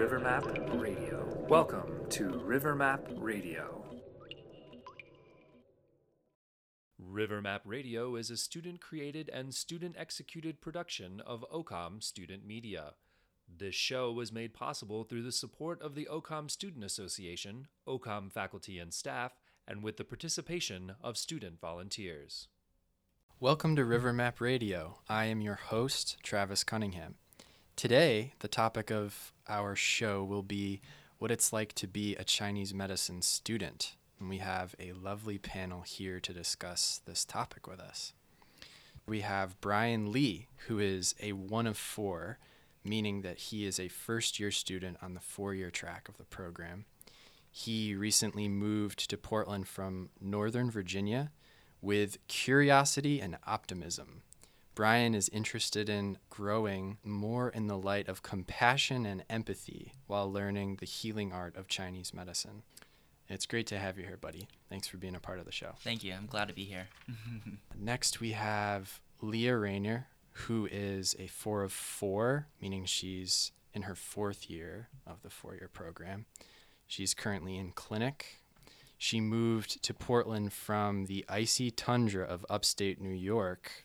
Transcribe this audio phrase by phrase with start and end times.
[0.00, 1.44] Rivermap Radio.
[1.46, 3.84] Welcome to Rivermap Radio.
[6.98, 12.94] Rivermap Radio is a student created and student executed production of OCOM Student Media.
[13.46, 18.78] This show was made possible through the support of the OCOM Student Association, OCOM faculty
[18.78, 19.32] and staff,
[19.68, 22.48] and with the participation of student volunteers.
[23.38, 25.00] Welcome to Rivermap Radio.
[25.10, 27.16] I am your host, Travis Cunningham.
[27.80, 30.82] Today, the topic of our show will be
[31.16, 33.96] what it's like to be a Chinese medicine student.
[34.18, 38.12] And we have a lovely panel here to discuss this topic with us.
[39.06, 42.38] We have Brian Lee, who is a one of four,
[42.84, 46.24] meaning that he is a first year student on the four year track of the
[46.24, 46.84] program.
[47.50, 51.32] He recently moved to Portland from Northern Virginia
[51.80, 54.20] with curiosity and optimism.
[54.80, 60.76] Brian is interested in growing more in the light of compassion and empathy while learning
[60.76, 62.62] the healing art of Chinese medicine.
[63.28, 64.48] It's great to have you here, buddy.
[64.70, 65.74] Thanks for being a part of the show.
[65.80, 66.14] Thank you.
[66.14, 66.88] I'm glad to be here.
[67.78, 73.94] Next, we have Leah Rayner, who is a four of four, meaning she's in her
[73.94, 76.24] fourth year of the four year program.
[76.86, 78.40] She's currently in clinic.
[78.96, 83.84] She moved to Portland from the icy tundra of upstate New York,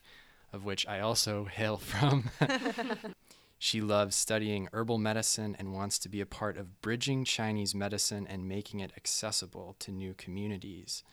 [0.56, 2.32] of which I also hail from.
[3.60, 8.26] she loves studying herbal medicine and wants to be a part of bridging Chinese medicine
[8.28, 11.04] and making it accessible to new communities.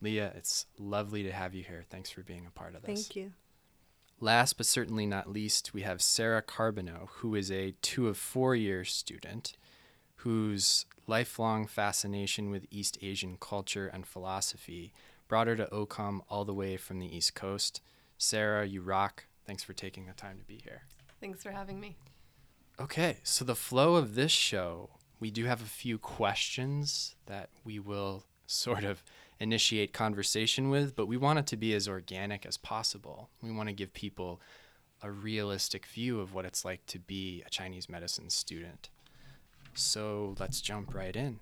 [0.00, 1.84] Leah, it's lovely to have you here.
[1.90, 3.06] Thanks for being a part of this.
[3.06, 3.32] Thank you.
[4.20, 8.54] Last but certainly not least, we have Sarah Carbono, who is a two of four
[8.54, 9.54] year student
[10.16, 14.92] whose lifelong fascination with East Asian culture and philosophy
[15.26, 17.80] brought her to OCOM all the way from the East Coast.
[18.22, 19.24] Sarah, you rock.
[19.44, 20.82] Thanks for taking the time to be here.
[21.20, 21.96] Thanks for having me.
[22.78, 27.80] Okay, so the flow of this show, we do have a few questions that we
[27.80, 29.02] will sort of
[29.40, 33.28] initiate conversation with, but we want it to be as organic as possible.
[33.42, 34.40] We want to give people
[35.02, 38.88] a realistic view of what it's like to be a Chinese medicine student.
[39.74, 41.40] So let's jump right in.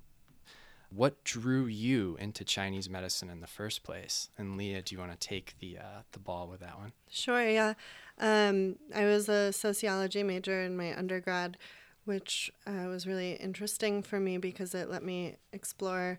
[0.92, 4.28] What drew you into Chinese medicine in the first place?
[4.36, 6.92] And Leah, do you want to take the uh, the ball with that one?
[7.08, 7.74] Sure, yeah.
[8.18, 11.56] Um, I was a sociology major in my undergrad,
[12.04, 16.18] which uh, was really interesting for me because it let me explore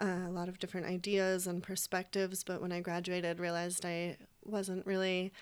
[0.00, 2.44] uh, a lot of different ideas and perspectives.
[2.44, 5.32] But when I graduated, realized I wasn't really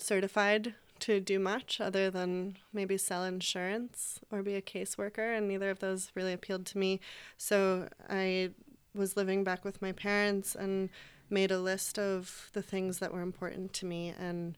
[0.00, 5.70] certified to do much other than maybe sell insurance or be a caseworker, and neither
[5.70, 7.00] of those really appealed to me.
[7.36, 8.50] So I
[8.94, 10.88] was living back with my parents and
[11.28, 14.14] made a list of the things that were important to me.
[14.18, 14.56] And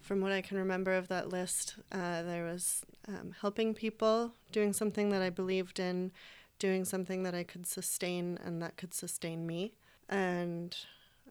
[0.00, 4.72] from what I can remember of that list, uh, there was um, helping people, doing
[4.72, 6.12] something that I believed in,
[6.58, 9.74] doing something that I could sustain and that could sustain me.
[10.08, 10.76] And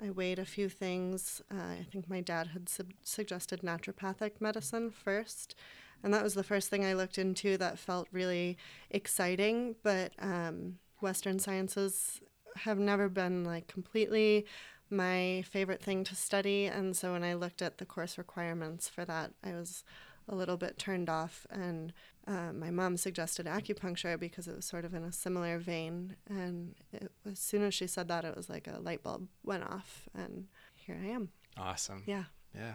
[0.04, 1.42] I weighed a few things.
[1.52, 5.56] Uh, I think my dad had sub- suggested naturopathic medicine first,
[6.04, 8.58] and that was the first thing I looked into that felt really
[8.90, 9.76] exciting.
[9.84, 12.22] But um, Western sciences
[12.58, 14.46] have never been like completely
[14.90, 19.04] my favorite thing to study, and so when I looked at the course requirements for
[19.06, 19.84] that, I was
[20.30, 21.46] a little bit turned off.
[21.50, 21.94] And
[22.28, 26.16] uh, my mom suggested acupuncture because it was sort of in a similar vein.
[26.30, 29.64] And it, as soon as she said that, it was like a light bulb went
[29.64, 31.30] off, and here I am.
[31.58, 32.04] Awesome.
[32.06, 32.26] Yeah.
[32.54, 32.74] Yeah.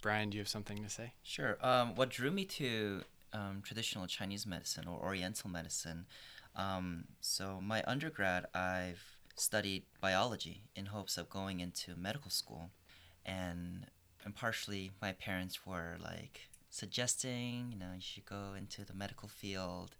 [0.00, 1.12] Brian, do you have something to say?
[1.22, 1.58] Sure.
[1.60, 6.06] Um, what drew me to um, traditional Chinese medicine or Oriental medicine?
[6.56, 9.02] Um, so, my undergrad, I've
[9.36, 12.70] studied biology in hopes of going into medical school.
[13.26, 13.86] And,
[14.24, 19.28] and partially, my parents were like, suggesting, you know, you should go into the medical
[19.28, 19.94] field.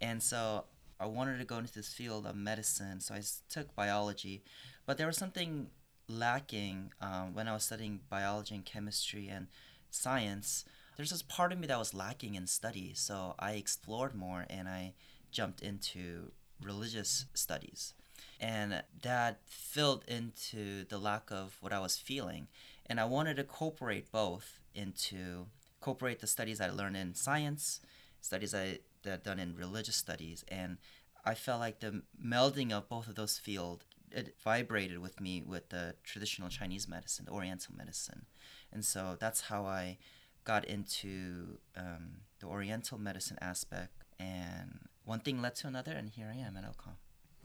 [0.00, 0.64] And so
[0.98, 4.42] I wanted to go into this field of medicine, so I took biology.
[4.84, 5.68] But there was something
[6.08, 9.46] lacking um, when I was studying biology and chemistry and
[9.90, 10.64] science.
[10.96, 14.68] There's this part of me that was lacking in study, so I explored more and
[14.68, 14.94] I
[15.30, 17.94] jumped into religious studies.
[18.40, 22.48] And that filled into the lack of what I was feeling.
[22.86, 25.46] And I wanted to incorporate both into
[25.88, 27.80] incorporate the studies I learned in science,
[28.20, 30.76] studies I that done in religious studies, and
[31.24, 35.70] I felt like the melding of both of those fields it vibrated with me with
[35.70, 38.26] the traditional Chinese medicine, the Oriental medicine,
[38.70, 39.96] and so that's how I
[40.44, 44.04] got into um, the Oriental medicine aspect.
[44.20, 46.96] And one thing led to another, and here I am at OCOM.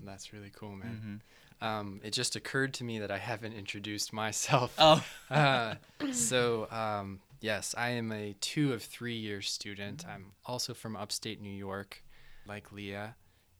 [0.03, 1.21] That's really cool, man.
[1.61, 1.65] Mm-hmm.
[1.65, 4.75] Um, it just occurred to me that I haven't introduced myself.
[4.77, 5.01] Oh.
[5.29, 5.75] uh,
[6.11, 10.05] so, um, Yes, I am a two of three year student.
[10.07, 12.01] I'm also from upstate New York.
[12.47, 13.15] like Leah,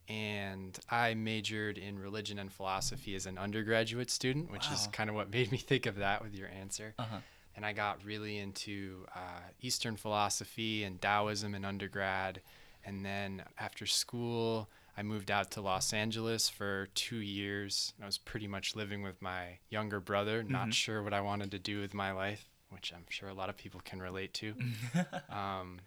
[0.08, 5.16] and I majored in religion and philosophy as an undergraduate student, which is kind of
[5.18, 6.94] what made me think of that with your answer.
[6.98, 7.18] Uh huh.
[7.58, 12.42] And I got really into uh, Eastern philosophy and Taoism in undergrad.
[12.86, 17.94] And then after school, I moved out to Los Angeles for two years.
[18.02, 20.74] I was pretty much living with my younger brother, not Mhm.
[20.74, 23.58] sure what I wanted to do with my life, which I'm sure a lot of
[23.58, 24.56] people can relate to.
[25.30, 25.80] um,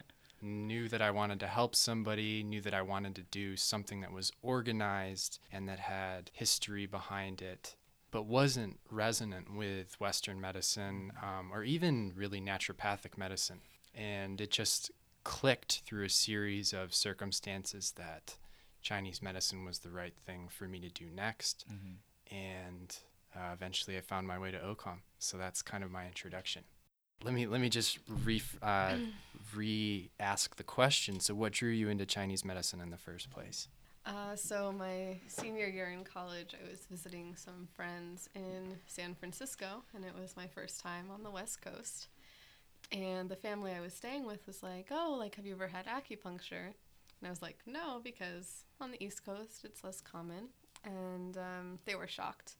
[0.43, 4.13] knew that I wanted to help somebody, knew that I wanted to do something that
[4.13, 7.75] was organized and that had history behind it,
[8.11, 13.61] but wasn't resonant with Western medicine um, or even really naturopathic medicine.
[13.95, 14.91] And it just
[15.25, 18.37] clicked through a series of circumstances that
[18.83, 21.65] Chinese medicine was the right thing for me to do next.
[21.69, 22.97] hmm And
[23.35, 24.99] uh, eventually I found my way to OCOM.
[25.19, 26.65] So that's kind of my introduction.
[27.25, 28.97] Let me let me just re uh,
[29.55, 31.21] re ask the question.
[31.21, 33.69] So, what drew you into Chinese medicine in the first place?
[34.05, 39.83] Uh, so my senior year in college, I was visiting some friends in San Francisco,
[39.95, 42.07] and it was my first time on the West Coast.
[42.93, 45.87] And the family I was staying with was like, "Oh, like, have you ever had
[45.87, 50.51] acupuncture?" And I was like, "No, because on the East Coast it's less common."
[50.85, 52.55] And um, they were shocked,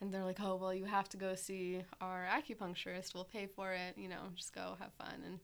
[0.00, 3.14] and they're like, "Oh, well, you have to go see our acupuncturist.
[3.14, 3.96] We'll pay for it.
[3.96, 5.40] You know, just go have fun." And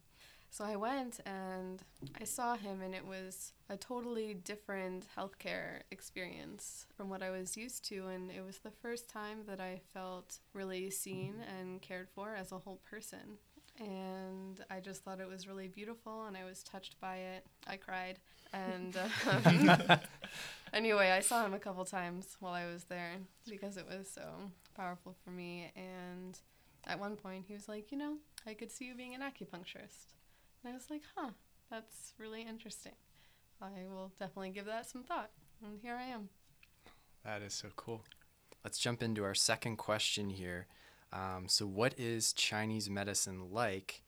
[0.51, 1.81] so I went and
[2.21, 7.57] I saw him, and it was a totally different healthcare experience from what I was
[7.57, 8.09] used to.
[8.09, 12.51] And it was the first time that I felt really seen and cared for as
[12.51, 13.39] a whole person.
[13.81, 17.47] And I just thought it was really beautiful, and I was touched by it.
[17.67, 18.19] I cried.
[18.53, 18.97] And
[19.47, 19.99] um,
[20.73, 23.17] anyway, I saw him a couple times while I was there
[23.49, 24.29] because it was so
[24.77, 25.73] powerful for me.
[25.75, 26.39] And
[26.87, 28.17] at one point, he was like, You know,
[28.47, 30.15] I could see you being an acupuncturist.
[30.63, 31.31] And I was like, huh,
[31.71, 32.93] that's really interesting.
[33.63, 35.31] I will definitely give that some thought.
[35.63, 36.29] And here I am.
[37.25, 38.03] That is so cool.
[38.65, 40.67] Let's jump into our second question here.
[41.13, 44.03] Um, so, what is Chinese medicine like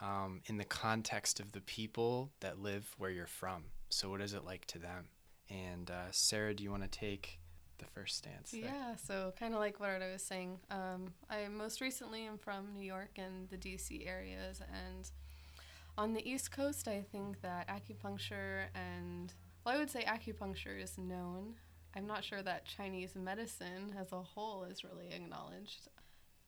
[0.00, 3.64] um, in the context of the people that live where you're from?
[3.90, 5.08] So, what is it like to them?
[5.48, 7.38] And uh, Sarah, do you want to take
[7.78, 8.50] the first stance?
[8.50, 8.62] there?
[8.64, 10.58] Yeah, so kind of like what I was saying.
[10.70, 15.10] Um, I most recently am from New York and the DC areas, and
[15.96, 19.32] on the East Coast, I think that acupuncture and
[19.64, 21.54] well, I would say acupuncture is known.
[21.94, 25.88] I'm not sure that Chinese medicine as a whole is really acknowledged.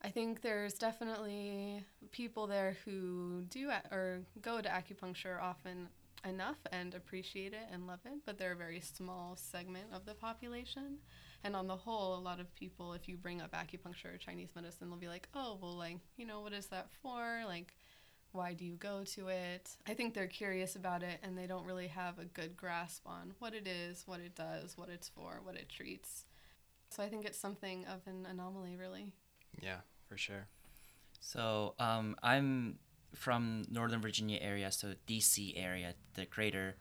[0.03, 5.89] I think there's definitely people there who do a- or go to acupuncture often
[6.25, 10.15] enough and appreciate it and love it, but they're a very small segment of the
[10.15, 10.99] population.
[11.45, 14.51] And on the whole, a lot of people, if you bring up acupuncture or Chinese
[14.55, 17.43] medicine, they'll be like, oh, well, like, you know, what is that for?
[17.47, 17.75] Like,
[18.33, 19.71] why do you go to it?
[19.87, 23.33] I think they're curious about it and they don't really have a good grasp on
[23.39, 26.25] what it is, what it does, what it's for, what it treats.
[26.91, 29.07] So I think it's something of an anomaly, really.
[29.61, 29.79] Yeah,
[30.11, 30.49] for sure.
[31.21, 32.79] So um, I'm
[33.15, 36.75] from Northern Virginia area, so DC area, the greater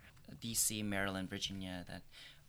[0.44, 2.02] DC, Maryland, Virginia, that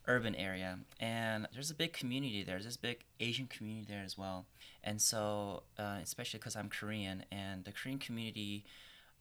[0.07, 0.79] urban area.
[0.99, 2.55] And there's a big community there.
[2.55, 4.47] There's this big Asian community there as well.
[4.83, 8.65] And so, uh, especially because I'm Korean, and the Korean community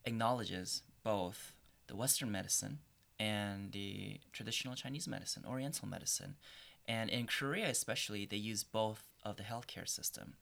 [0.06, 1.52] acknowledges both
[1.88, 2.78] the Western medicine
[3.18, 6.37] and the traditional Chinese medicine, Oriental medicine.
[6.88, 10.34] And in Korea, especially, they use both of the healthcare system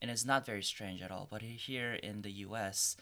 [0.00, 1.26] and it's not very strange at all.
[1.30, 2.96] But here in the U.S.,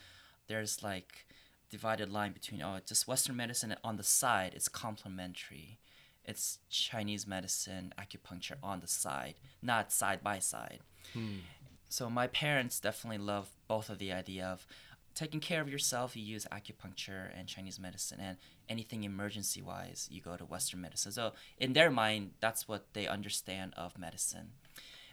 [0.47, 1.25] there's like
[1.69, 4.53] divided line between oh, just Western medicine on the side.
[4.55, 5.79] It's complementary.
[6.23, 10.79] It's Chinese medicine, acupuncture on the side, not side by side.
[11.89, 14.65] So my parents definitely love both of the idea of
[15.13, 16.15] taking care of yourself.
[16.15, 18.37] You use acupuncture and Chinese medicine, and
[18.67, 21.11] anything emergency wise, you go to Western medicine.
[21.11, 24.51] So in their mind, that's what they understand of medicine.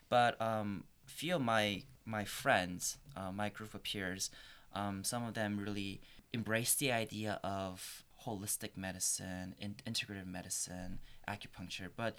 [0.09, 4.31] But um, few of my my friends, uh, my group of peers,
[4.75, 6.01] um, some of them really
[6.33, 11.89] embrace the idea of holistic medicine, in- integrative medicine, acupuncture.
[11.95, 12.19] But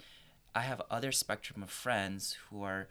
[0.54, 2.88] I have other spectrum of friends who are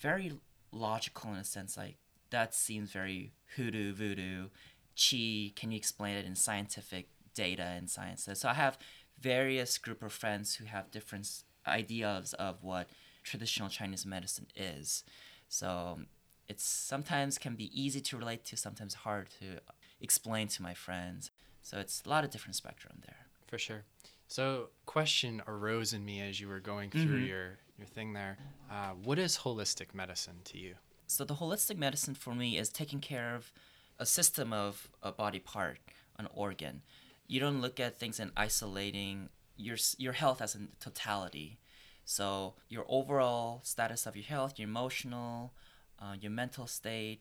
[0.00, 0.32] very
[0.72, 1.96] logical in a sense, like
[2.30, 4.48] that seems very hoodoo voodoo,
[4.96, 5.52] chi.
[5.54, 8.40] Can you explain it in scientific data and sciences?
[8.40, 8.78] So I have
[9.20, 11.28] various group of friends who have different
[11.66, 12.88] ideas of what
[13.22, 15.04] traditional Chinese medicine is.
[15.52, 16.00] So
[16.48, 19.60] it's sometimes can be easy to relate to, sometimes hard to
[20.00, 21.30] explain to my friends.
[21.60, 23.26] So it's a lot of different spectrum there.
[23.48, 23.84] For sure.
[24.28, 27.28] So, question arose in me as you were going through Mhm.
[27.28, 28.38] your your thing there.
[28.70, 30.76] Uh, what is holistic medicine to you?
[31.06, 33.52] So the holistic medicine for me is taking care of
[33.98, 35.80] a system of a body part,
[36.16, 36.82] an organ.
[37.26, 41.58] You don't look at things in isolating your your health as a totality.
[42.04, 45.52] So your overall status of your health, your emotional,
[45.98, 47.20] uh, your mental state,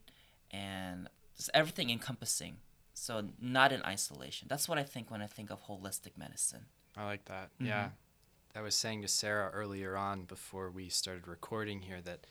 [0.52, 1.08] and
[1.38, 2.58] just everything encompassing.
[2.94, 4.48] So not in isolation.
[4.50, 6.66] That's what I think when I think of holistic medicine.
[6.98, 7.50] I like that.
[7.60, 7.68] Mhm.
[7.68, 7.90] Yeah.
[8.54, 12.28] I was saying to Sarah earlier on before we started recording here that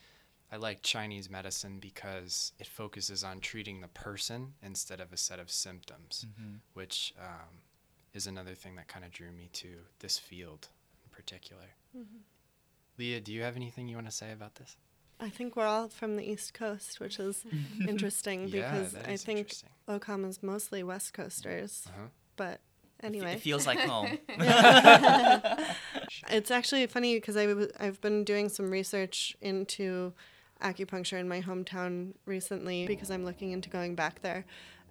[0.53, 5.39] I like Chinese medicine because it focuses on treating the person instead of a set
[5.39, 6.27] of symptoms,
[6.75, 7.63] which um,
[8.13, 10.69] is another thing that kind of drew me to this field
[11.05, 11.69] in particular.
[13.01, 14.77] Leah, do you have anything you want to say about this?
[15.19, 17.45] I think we're all from the East Coast, which is
[17.89, 19.71] interesting yeah, because that I think interesting.
[19.89, 21.85] OCOM is mostly West Coasters.
[21.89, 22.09] Uh-huh.
[22.37, 22.61] But
[22.99, 23.33] It fe- anyway.
[23.35, 24.19] It feels like home.
[26.29, 30.13] It's actually funny because I w- I've been doing some research into
[30.63, 34.45] acupuncture in my hometown recently because I'm looking into going back there.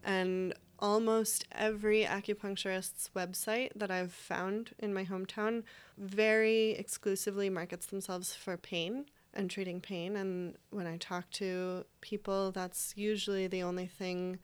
[0.04, 5.64] And almost every acupuncturist's website that I've found in my hometown
[5.98, 10.16] very exclusively markets themselves for pain and treating pain.
[10.16, 14.40] And when I talk to people, that's usually the only thing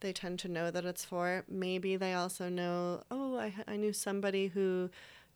[0.00, 1.44] they tend to know that it's for.
[1.48, 4.90] Maybe they also know, oh, I, I knew somebody who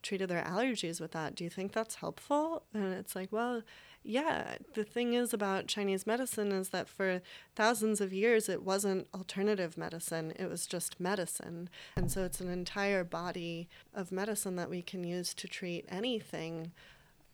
[0.05, 1.35] treated their allergies with that.
[1.35, 2.63] Do you think that's helpful?
[2.73, 3.63] And it's like, well,
[4.05, 4.59] yeah.
[4.75, 7.23] The thing is about Chinese medicine is that for
[7.57, 11.71] thousands of years, it wasn't alternative medicine, it was just medicine.
[11.97, 16.73] And so it's an entire body of medicine that we can use to treat anything.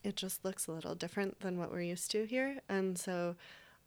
[0.02, 2.60] It just looks a little different than what we're used to here.
[2.68, 3.34] And so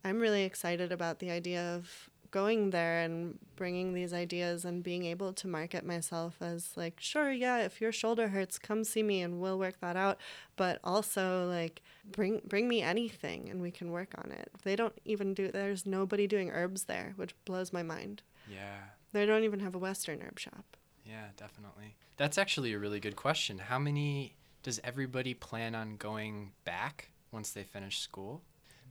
[0.04, 5.06] I'm really excited about the idea of going there and bringing these ideas and being
[5.06, 9.22] able to market myself as like sure yeah if your shoulder hurts come see me
[9.22, 10.18] and we'll work that out
[10.56, 14.98] but also like bring bring me anything and we can work on it they don't
[15.06, 18.80] even do there's nobody doing herbs there which blows my mind Yeah.
[19.14, 20.66] they don't even have a western herb shop
[21.06, 21.96] Yeah, definitely.
[22.18, 23.58] That's actually a really good question.
[23.60, 28.42] How many does everybody plan on going back once they finish school?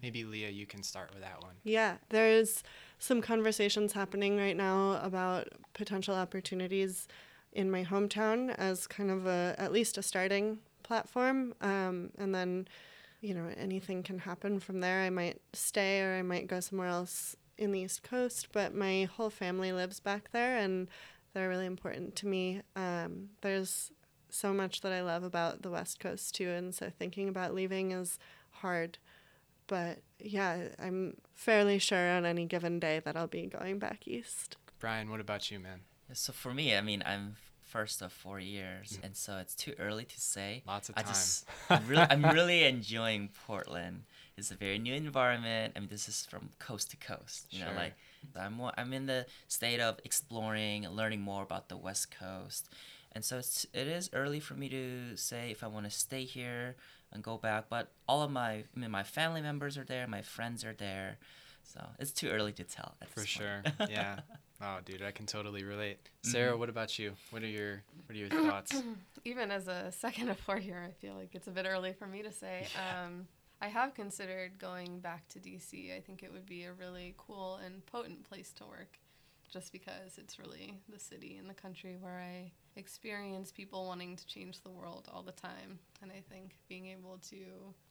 [0.02, 1.54] Maybe Leah, you can start with that one.
[1.64, 2.62] Yeah, there's
[3.02, 7.08] some conversations happening right now about potential opportunities
[7.52, 12.68] in my hometown as kind of a at least a starting platform, um, and then
[13.20, 15.00] you know anything can happen from there.
[15.00, 19.08] I might stay or I might go somewhere else in the East Coast, but my
[19.16, 20.86] whole family lives back there, and
[21.34, 22.62] they're really important to me.
[22.76, 23.90] Um, there's
[24.30, 27.90] so much that I love about the West Coast too, and so thinking about leaving
[27.90, 28.98] is hard
[29.72, 34.58] but yeah, I'm fairly sure on any given day that I'll be going back east.
[34.78, 35.80] Brian, what about you, man?
[36.12, 39.06] So for me, I mean, I'm first of four years, mm.
[39.06, 40.62] and so it's too early to say.
[40.66, 41.08] Lots of I time.
[41.14, 44.02] just, I'm really, I'm really enjoying Portland.
[44.36, 45.72] It's a very new environment.
[45.74, 47.46] I mean, this is from coast to coast.
[47.48, 47.68] You Sure.
[47.68, 47.94] know, like
[48.36, 52.68] I'm, I'm in the state of exploring, and learning more about the West Coast,
[53.12, 56.24] and so it's, it is early for me to say if I want to stay
[56.24, 56.76] here
[57.12, 57.66] and go back.
[57.68, 61.18] But all of my, I mean, my family members are there, my friends are there,
[61.62, 62.94] so it's too early to tell.
[63.00, 63.62] At For sure.
[63.90, 64.20] Yeah.
[64.64, 65.98] Oh, dude, I can totally relate.
[66.04, 66.30] Mm-hmm.
[66.30, 67.14] Sarah, what about you?
[67.30, 68.80] What are your What are your thoughts?
[69.24, 72.06] even as a second of four year, I feel like it's a bit early for
[72.06, 72.66] me to say.
[72.76, 73.26] Um,
[73.60, 75.96] I have considered going back to DC.
[75.96, 78.98] I think it would be a really cool and potent place to work,
[79.52, 84.26] just because it's really the city and the country where I experience people wanting to
[84.26, 85.78] change the world all the time.
[86.00, 87.36] And I think being able to,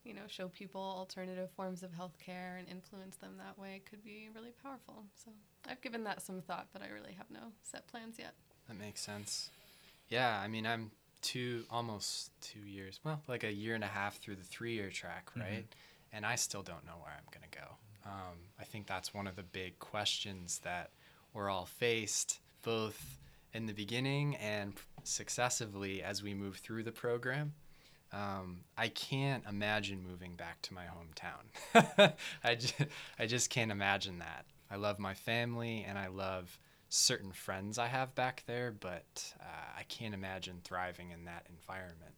[0.04, 4.28] you know, show people alternative forms of healthcare and influence them that way could be
[4.34, 5.04] really powerful.
[5.14, 5.30] So
[5.68, 8.34] I've given that some thought, but I really have no set plans yet.
[8.68, 9.50] That makes sense.
[10.08, 10.90] Yeah, I mean, I'm
[11.22, 14.90] two, almost two years, well, like a year and a half through the three year
[14.90, 15.64] track, right?
[16.12, 17.64] And I still don't know where I'm going to go.
[18.04, 20.90] Um, I think that's one of the big questions that
[21.32, 23.18] we're all faced, both
[23.52, 27.54] in the beginning and successively as we move through the program.
[28.12, 32.12] Um, I can't imagine moving back to my hometown.
[32.44, 32.74] I, just,
[33.18, 34.44] I just can't imagine that.
[34.70, 39.78] I love my family and I love certain friends I have back there, but uh,
[39.78, 42.14] I can't imagine thriving in that environment.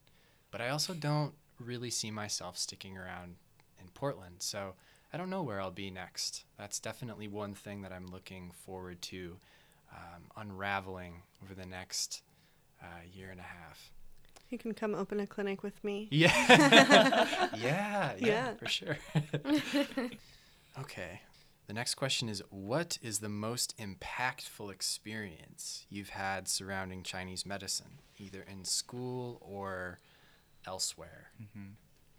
[0.50, 3.36] But I also don't really see myself sticking around
[3.80, 4.74] in Portland, so
[5.12, 6.44] I don't know where I'll be next.
[6.58, 9.36] That's definitely one thing that I'm looking forward to
[9.94, 12.22] um, unraveling over the next
[12.82, 13.90] uh, year and a half.
[14.50, 16.08] You can come open a clinic with me.
[16.10, 16.30] Yeah.
[17.56, 18.54] yeah, yeah, Yeah.
[18.54, 18.98] for sure.
[20.80, 21.20] okay.
[21.66, 28.00] The next question is What is the most impactful experience you've had surrounding Chinese medicine,
[28.18, 29.98] either in school or
[30.66, 31.30] elsewhere?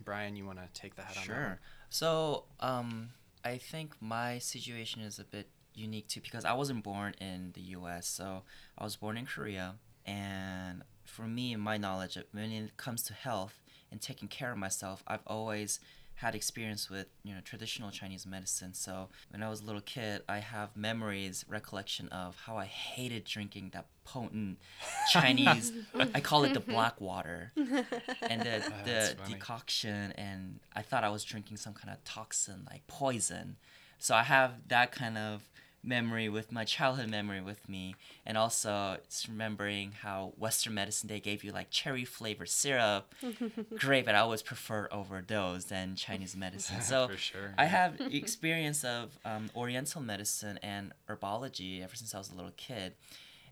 [0.04, 1.34] Brian, you want to take the head on that?
[1.34, 1.60] Sure.
[1.90, 3.10] So, um,
[3.44, 7.62] I think my situation is a bit unique too because I wasn't born in the
[7.62, 8.08] U.S.
[8.08, 8.44] So
[8.78, 13.14] I was born in Korea, and for me, my knowledge of, when it comes to
[13.14, 15.80] health and taking care of myself, I've always
[16.16, 18.74] had experience with you know traditional Chinese medicine.
[18.74, 23.26] So when I was a little kid, I have memories, recollection of how I hated
[23.26, 24.58] drinking that potent
[25.12, 25.74] Chinese.
[26.14, 31.04] I call it the black water, and the oh, That's the decoction, and I thought
[31.04, 33.58] I was drinking some kind of toxin like poison.
[33.98, 35.50] So I have that kind of
[35.86, 41.20] memory with my childhood memory with me and also it's remembering how western medicine they
[41.20, 43.14] gave you like cherry flavored syrup.
[43.78, 46.82] Great but i always prefer over those than chinese medicine.
[46.82, 52.18] So For sure, i have experience of um, oriental medicine and herbology ever since i
[52.18, 52.94] was a little kid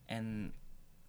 [0.09, 0.51] and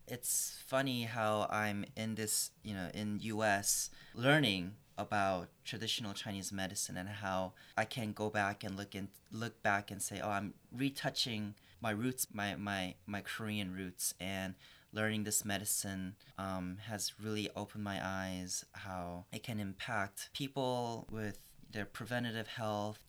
[0.07, 6.97] it's funny how i'm in this you know in us learning about traditional chinese medicine
[6.97, 10.55] and how i can go back and look and look back and say oh i'm
[10.77, 14.55] retouching my roots my my my korean roots and
[14.95, 21.41] learning this medicine um, has really opened my eyes how it can impact people with
[21.73, 23.01] their preventative health.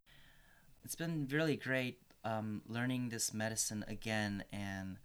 [0.84, 4.98] It's been really great um, learning this medicine again and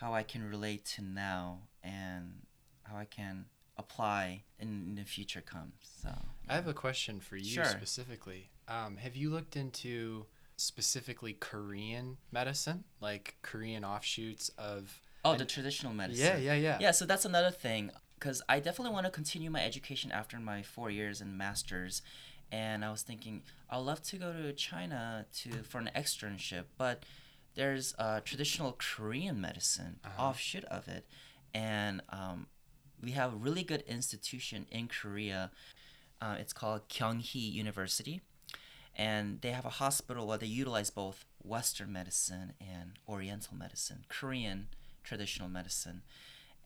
[0.00, 2.46] how I can relate to now and
[2.84, 3.44] how I can
[3.76, 5.74] apply in, in the future comes.
[6.02, 6.10] So
[6.48, 7.64] I have a question for you Sure.
[7.64, 8.50] specifically.
[8.68, 10.26] Um, have you looked into
[10.56, 15.00] specifically Korean medicine, like Korean offshoots of?
[15.24, 16.24] oh, the traditional medicine.
[16.24, 16.78] Yeah, yeah, yeah.
[16.80, 20.62] Yeah, so that's another thing because I definitely want to continue my education after my
[20.62, 22.02] four years and masters.
[22.52, 27.04] And I was thinking I'd love to go to China to for an externship, but
[27.54, 30.22] there's uh, traditional Korean medicine Uh-huh.
[30.28, 31.06] offshoot of it,
[31.54, 32.46] and um,
[33.04, 35.50] we have a really good institution in Korea.
[36.20, 38.22] Uh, it's called Kyunghee University,
[38.96, 44.68] and they have a hospital where they utilize both Western medicine and Oriental medicine, Korean
[45.02, 46.02] traditional medicine,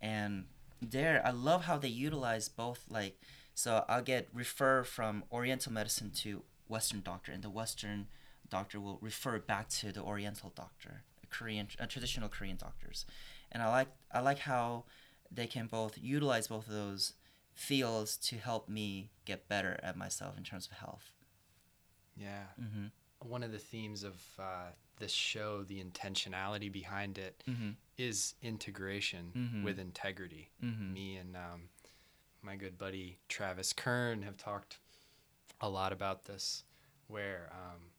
[0.01, 0.45] and
[0.81, 2.85] there I love how they utilize both.
[2.89, 3.21] Like,
[3.55, 8.07] so I'll get refer from Oriental medicine to Western doctor, and the Western
[8.49, 13.07] doctor will refer back to the Oriental doctor, Korean uh, traditional Korean doctors,
[13.51, 14.85] and I like I like how
[15.31, 17.15] they can both utilize both of those
[17.55, 21.13] fields to help me get better at myself in terms of health.
[22.17, 22.45] Yeah.
[22.61, 22.87] Mm-hmm.
[23.29, 27.43] One of the themes of uh, this show, the intentionality behind it,
[27.97, 28.47] is Mm-hmm.
[28.49, 29.65] integration Mhm.
[29.65, 30.51] with integrity.
[30.63, 30.93] Mhm.
[30.93, 31.69] Me and um,
[32.43, 34.79] my good buddy Travis Kern have talked
[35.61, 36.63] a lot about this,
[37.09, 37.91] where um,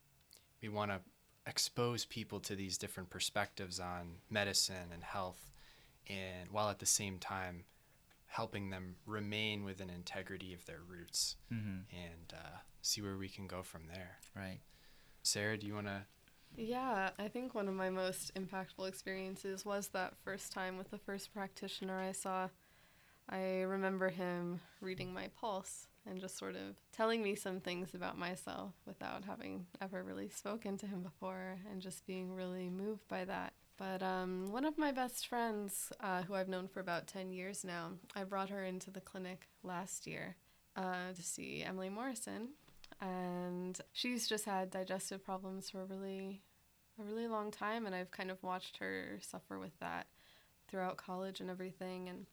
[0.61, 1.01] we want to
[1.45, 5.48] expose people to these different perspectives on medicine and health,
[6.09, 7.65] and while at the same time
[8.25, 11.79] helping them remain within integrity of their roots Mm-hmm.
[11.95, 14.17] and uh, see where we can go from there.
[14.35, 14.59] Right.
[15.23, 16.01] Sarah, do you want to?
[16.55, 20.97] Yeah, I think one of my most impactful experiences was that first time with the
[20.97, 22.49] first practitioner I saw.
[23.29, 28.17] I remember him reading my pulse and just sort of telling me some things about
[28.17, 33.25] myself without having ever really spoken to him before and just being really moved by
[33.25, 33.53] that.
[33.79, 37.63] But um, one of my best friends, uh, who I've known for about 10 years
[37.63, 40.35] now, I brought her into the clinic last year
[40.75, 42.49] uh, to see Emily Morrison.
[42.99, 46.41] And she's just had digestive problems for a really
[46.99, 50.07] a really long time and I've kind of watched her suffer with that
[50.67, 52.25] throughout college and everything and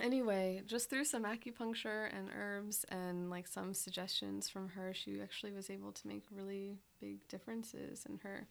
[0.00, 5.52] anyway, just through some acupuncture and herbs and like some suggestions from her, she actually
[5.52, 8.46] was able to make really big differences in her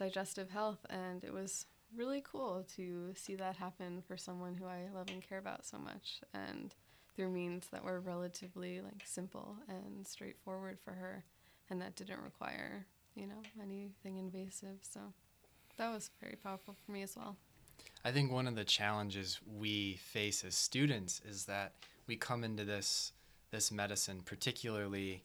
[0.00, 4.88] digestive health and it was really cool to see that happen for someone who I
[4.94, 6.74] love and care about so much and
[7.14, 11.22] through means that were relatively like simple and straightforward for her
[11.68, 14.78] and that didn't require you know anything invasive.
[14.80, 15.00] So
[15.76, 17.36] that was very powerful for me as well.
[18.04, 21.72] I think one of the challenges we face as students is that
[22.06, 23.12] we come into this
[23.50, 25.24] this medicine, particularly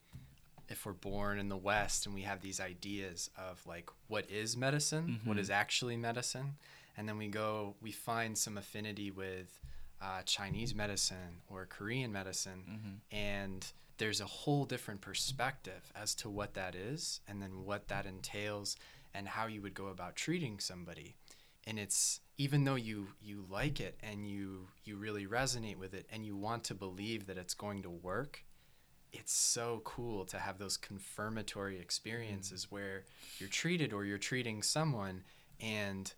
[0.69, 4.56] if we're born in the West and we have these ideas of like what is
[4.58, 5.39] medicine, what Mhm.
[5.41, 6.58] is actually medicine,
[6.97, 9.62] and then we go we find some affinity with
[10.01, 13.15] uh, Chinese medicine or Korean medicine, Mm-hmm.
[13.15, 18.06] and there's a whole different perspective as to what that is and then what that
[18.06, 18.75] entails
[19.13, 21.15] and how you would go about treating somebody
[21.65, 26.06] and it's even though you you like it and you you really resonate with it
[26.12, 28.43] and you want to believe that it's going to work
[29.17, 33.04] it's so cool to have those confirmatory experiences where
[33.39, 35.23] you're treated or you're treating someone
[35.60, 36.13] and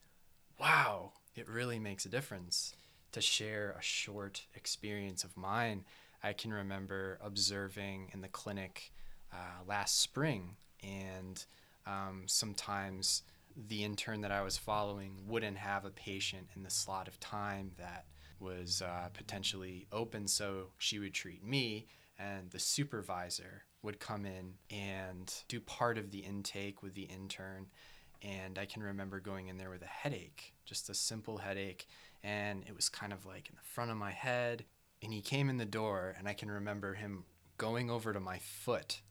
[0.60, 2.74] wow it really makes a difference
[3.12, 5.86] to share a short experience of mine.
[6.24, 8.92] I can remember observing in the clinic
[9.32, 11.44] uh, last spring and
[11.86, 13.24] um, sometimes
[13.70, 17.72] the intern that I was following wouldn't have a patient in the slot of time
[17.78, 18.06] that
[18.40, 21.88] was uh, potentially open, so she would treat me,
[22.20, 27.68] and the supervisor would come in and do part of the intake with the intern.
[28.24, 31.88] And I can remember going in there with a headache, just a simple headache,
[32.24, 34.66] and it was kind of like in the front of my head.
[35.04, 37.26] And he came in the door, and I can remember him
[37.58, 39.02] going over to my foot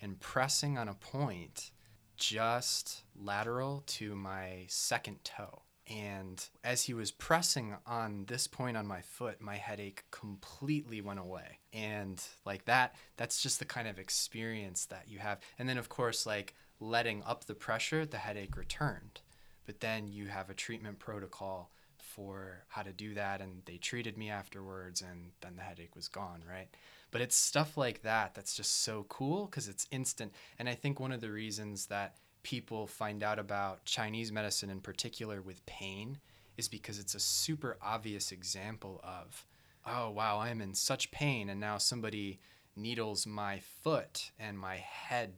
[0.00, 1.72] and pressing on a point
[2.16, 5.62] just lateral to my second toe.
[5.92, 11.20] And as he was pressing on this point on my foot, my headache completely went
[11.20, 11.58] away.
[11.72, 15.40] And like that, that's just the kind of experience that you have.
[15.58, 19.20] And then, of course, like letting up the pressure, the headache returned.
[19.66, 23.42] But then you have a treatment protocol for how to do that.
[23.42, 26.68] And they treated me afterwards, and then the headache was gone, right?
[27.10, 30.32] But it's stuff like that that's just so cool because it's instant.
[30.58, 34.80] And I think one of the reasons that people find out about Chinese medicine in
[34.80, 36.18] particular with pain
[36.56, 39.46] is because it's a super obvious example of,
[39.86, 41.48] oh, wow, I'm in such pain.
[41.48, 42.38] And now somebody
[42.76, 45.34] needles my foot and my head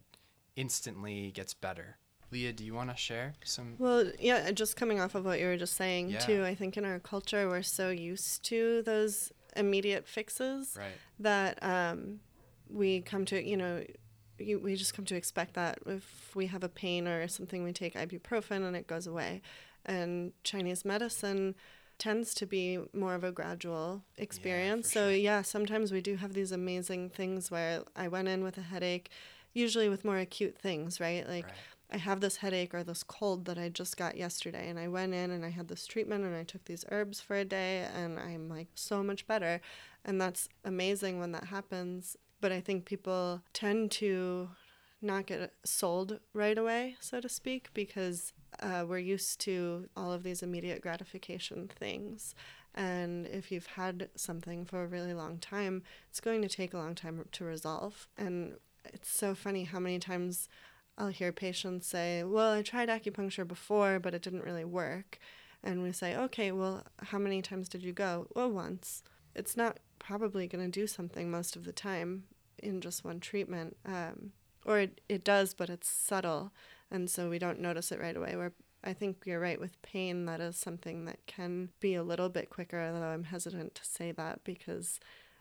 [0.55, 1.97] instantly gets better.
[2.31, 3.75] Leah, do you want to share some?
[3.77, 6.19] Well, yeah, just coming off of what you were just saying, Yeah.
[6.19, 10.97] too, I think in our culture, we're so used to those immediate fixes Right.
[11.19, 12.19] that um,
[12.69, 13.83] we come to, you know,
[14.39, 17.95] we just come to expect that if we have a pain or something, we take
[17.95, 19.41] ibuprofen and it goes away.
[19.85, 21.55] And Chinese medicine
[21.97, 24.87] tends to be more of a gradual experience.
[24.87, 25.17] for so, sure.
[25.17, 29.09] yeah, sometimes we do have these amazing things where I went in with a headache,
[29.53, 31.27] usually with more acute things, right?
[31.27, 31.53] Like, Right.
[31.91, 35.13] I have this headache or this cold that I just got yesterday, and I went
[35.13, 38.19] in and I had this treatment and I took these herbs for a day, and
[38.19, 39.61] I'm like so much better.
[40.03, 42.17] And that's amazing when that happens.
[42.41, 44.49] But I think people tend to
[45.01, 50.23] not get sold right away, so to speak, because uh, we're used to all of
[50.23, 52.35] these immediate gratification things.
[52.73, 56.77] And if you've had something for a really long time, it's going to take a
[56.77, 58.07] long time to resolve.
[58.17, 60.49] And it's so funny how many times
[60.97, 65.19] I'll hear patients say, Well, I tried acupuncture before, but it didn't really work.
[65.63, 68.27] And we say, Okay, well, how many times did you go?
[68.35, 69.03] Well, once.
[69.35, 72.23] It's not probably going to do something most of the time
[72.61, 73.75] in just one treatment.
[73.85, 74.31] Um,
[74.65, 76.51] or it, it does, but it's subtle.
[76.89, 78.35] And so we don't notice it right away.
[78.35, 82.29] Where I think you're right with pain, that is something that can be a little
[82.29, 84.99] bit quicker, although I'm hesitant to say that because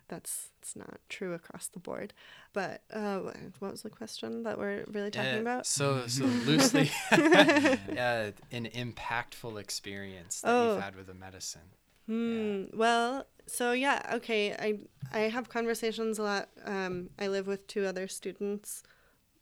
[0.08, 2.12] that's it's not true across the board.
[2.52, 3.20] But uh,
[3.58, 5.66] what was the question that we're really talking Uh, about?
[5.66, 10.74] So, so loosely, uh, an impactful experience that Oh.
[10.74, 11.70] you've had with a medicine.
[12.06, 12.64] Hmm.
[12.76, 14.52] Well, so yeah, okay.
[14.52, 14.78] I
[15.12, 16.48] I have conversations a lot.
[16.64, 18.82] Um, I live with two other students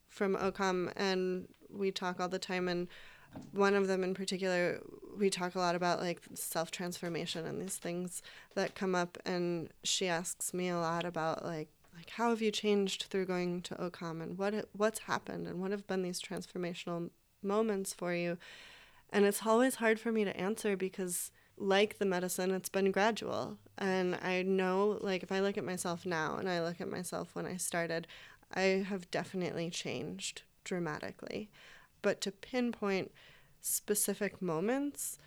[0.09, 2.69] from OCOM, and we talk all the time.
[2.69, 2.88] And
[3.53, 4.81] one of them in particular,
[5.19, 8.23] we talk a lot about like self transformation and these things
[8.55, 9.19] that come up.
[9.25, 13.61] And she asks me a lot about like like how have you changed through going
[13.62, 17.11] to OCOM and what what's happened and what have been these transformational
[17.43, 18.38] moments for you.
[19.11, 23.59] And it's always hard for me to answer because like the medicine, it's been gradual.
[23.79, 27.35] And I know, like, if I look at myself now and I look at myself
[27.35, 28.07] when I started,
[28.55, 31.51] I have definitely changed dramatically.
[32.03, 33.12] But to pinpoint
[33.61, 35.19] specific moments,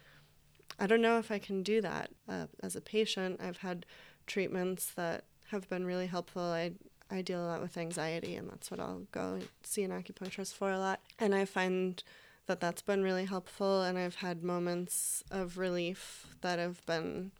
[0.79, 2.11] I don't know if I can do that.
[2.27, 3.85] Uh, as a patient, I've had
[4.27, 6.41] treatments that have been really helpful.
[6.41, 6.73] I
[7.09, 10.71] I deal a lot with anxiety, and that's what I'll go see an acupuncturist for
[10.71, 11.01] a lot.
[11.19, 12.03] And I find
[12.47, 17.31] that that's been really helpful and I've had moments of relief that have been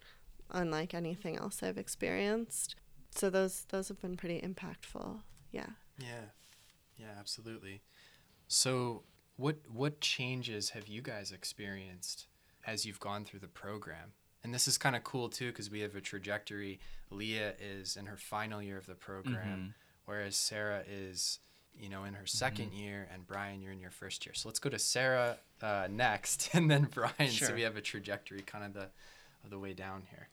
[0.52, 2.76] unlike anything else I've experienced.
[3.12, 5.22] So those those have been pretty impactful.
[5.52, 5.70] Yeah.
[6.00, 6.32] Yeah,
[6.98, 7.82] yeah, absolutely.
[8.48, 9.04] So,
[9.38, 12.28] what what changes have you guys experienced
[12.66, 14.14] as you've gone through the program?
[14.44, 16.80] And this is kind of cool too because we have a trajectory.
[17.10, 19.68] Leah is in her final year of the program, mm-hmm.
[20.06, 21.40] whereas Sarah is,
[21.80, 24.34] you know, in her 2nd year, and Brian, you're in your first year.
[24.34, 28.42] So let's go to Sarah uh, next, and then Brian, so we have a trajectory
[28.42, 28.90] kind of the
[29.44, 30.30] of the way down here.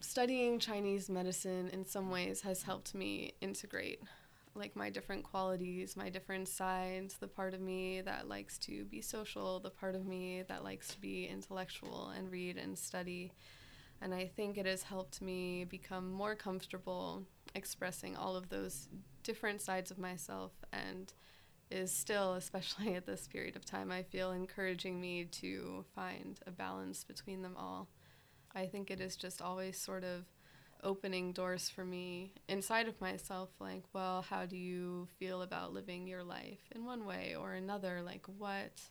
[0.00, 4.00] studying Chinese medicine in some ways has helped me integrate
[4.54, 9.00] like my different qualities, my different sides, the part of me that likes to be
[9.00, 13.32] social, the part of me that likes to be intellectual and read and study.
[14.00, 18.88] And I think it has helped me become more comfortable expressing all of those
[19.24, 21.12] different sides of myself and
[21.70, 26.50] is still, especially at this period of time, I feel encouraging me to find a
[26.50, 27.88] balance between them all.
[28.54, 30.26] I think it is just always sort of
[30.84, 36.06] opening doors for me inside of myself like well how do you feel about living
[36.06, 38.82] your life in one way or another like what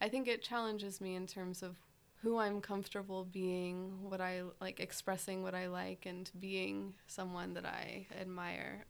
[0.00, 1.76] i think it challenges me in terms of
[2.22, 7.64] who I'm comfortable being, what I like expressing what I like and being someone that
[7.64, 8.84] I admire.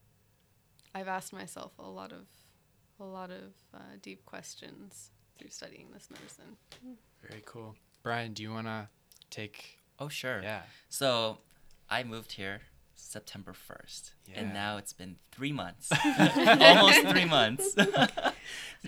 [0.95, 2.27] I've asked myself a lot of
[2.99, 6.57] a lot of uh, deep questions through studying this medicine.
[7.27, 7.75] Very cool.
[8.03, 8.89] Brian, do you want to
[9.31, 9.79] take?
[9.99, 10.41] Oh, sure.
[10.43, 10.63] Yeah.
[10.89, 11.39] So
[11.89, 12.61] I moved here
[12.95, 14.13] September 1st.
[14.27, 14.41] Yeah.
[14.41, 15.91] And now it's been three months.
[16.05, 17.73] Almost three months.
[17.73, 18.35] Since I've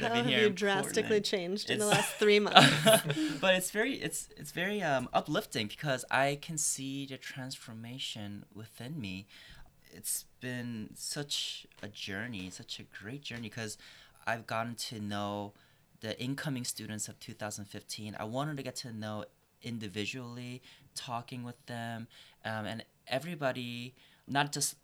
[0.01, 1.25] How have here you drastically Portland.
[1.25, 2.85] changed in the last three months?
[3.41, 9.01] but it's very it's it's very um, uplifting because I can see the transformation within
[9.01, 9.27] me.
[9.93, 13.77] It's been such a journey, such a great journey because
[14.27, 15.53] I've gotten to know
[16.01, 18.17] the incoming students of 2015.
[18.19, 19.25] I wanted to get to know
[19.63, 20.63] individually,
[20.95, 22.09] talking with them,
[22.45, 23.95] um, and everybody,
[24.27, 24.77] not just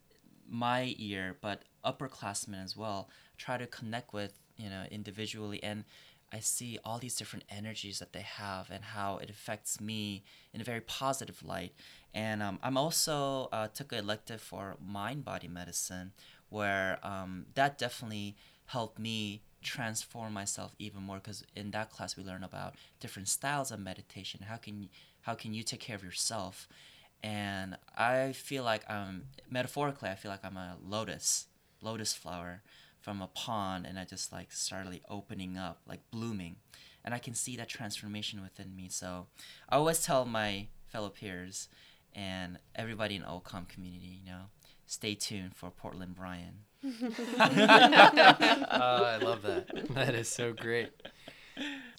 [0.49, 5.62] my year, but upperclassmen as well, try to connect with, you know, individually.
[5.62, 5.85] And
[6.32, 10.60] I see all these different energies that they have and how it affects me in
[10.60, 11.72] a very positive light.
[12.14, 16.12] And um, I'm also uh, took an elective for mind body medicine,
[16.50, 18.36] where um, that definitely
[18.66, 23.70] helped me transform myself even more because in that class we learn about different styles
[23.70, 24.40] of meditation.
[24.48, 24.88] How can
[25.22, 26.68] how can you take care of yourself?
[27.22, 31.46] And i feel like i'm metaphorically i feel like i'm a lotus
[31.82, 32.62] lotus flower
[33.09, 36.57] from a pond and i just like started like, opening up like blooming
[37.03, 39.27] and i can see that transformation within me so
[39.71, 41.68] i always tell my fellow peers
[42.14, 44.42] and everybody in ocom community you know
[44.87, 49.88] stay tuned for portland brian Oh, I love that.
[49.94, 50.90] That is so great.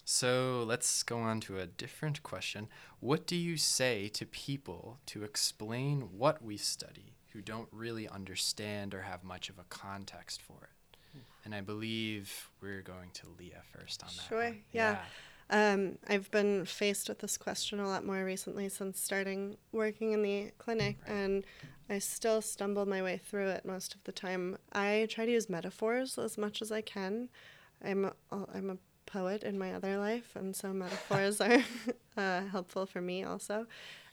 [0.04, 2.68] So let's go on to a different question.
[3.00, 8.94] What do you say to people to explain what we study who don't really understand
[8.94, 10.79] or have much of a context for it?
[11.44, 14.28] And I believe we're going to Leah first on that.
[14.28, 14.62] Sure, one.
[14.72, 14.98] yeah.
[15.52, 20.22] Um, I've been faced with this question a lot more recently since starting working in
[20.22, 21.12] the clinic, Right.
[21.16, 21.44] and
[21.88, 24.58] I still stumble my way through it most of the time.
[24.72, 27.30] I try to use metaphors as much as I can.
[27.84, 28.12] I'm a,
[28.54, 28.76] I'm a
[29.06, 31.64] poet in my other life, and so metaphors are
[32.16, 33.66] uh, helpful for me also.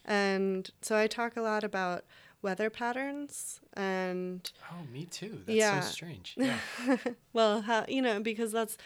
[0.05, 2.03] And so I talk a lot about
[2.41, 5.41] weather patterns and Oh, me too.
[5.45, 5.81] That's Yeah.
[5.81, 6.35] so strange.
[6.39, 6.59] Yeah.
[7.33, 8.77] well, how you know because that's,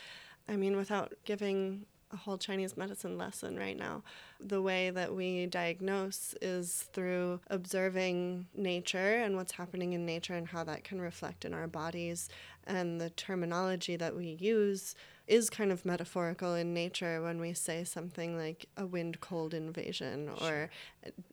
[0.47, 4.03] I mean, without giving a whole Chinese medicine lesson right now,
[4.39, 10.47] the way that we diagnose is through observing nature and what's happening in nature and
[10.49, 12.27] how that can reflect in our bodies,
[12.67, 14.93] and the terminology that we use
[15.27, 20.29] is kind of metaphorical in nature when we say something like a wind cold invasion
[20.41, 20.69] or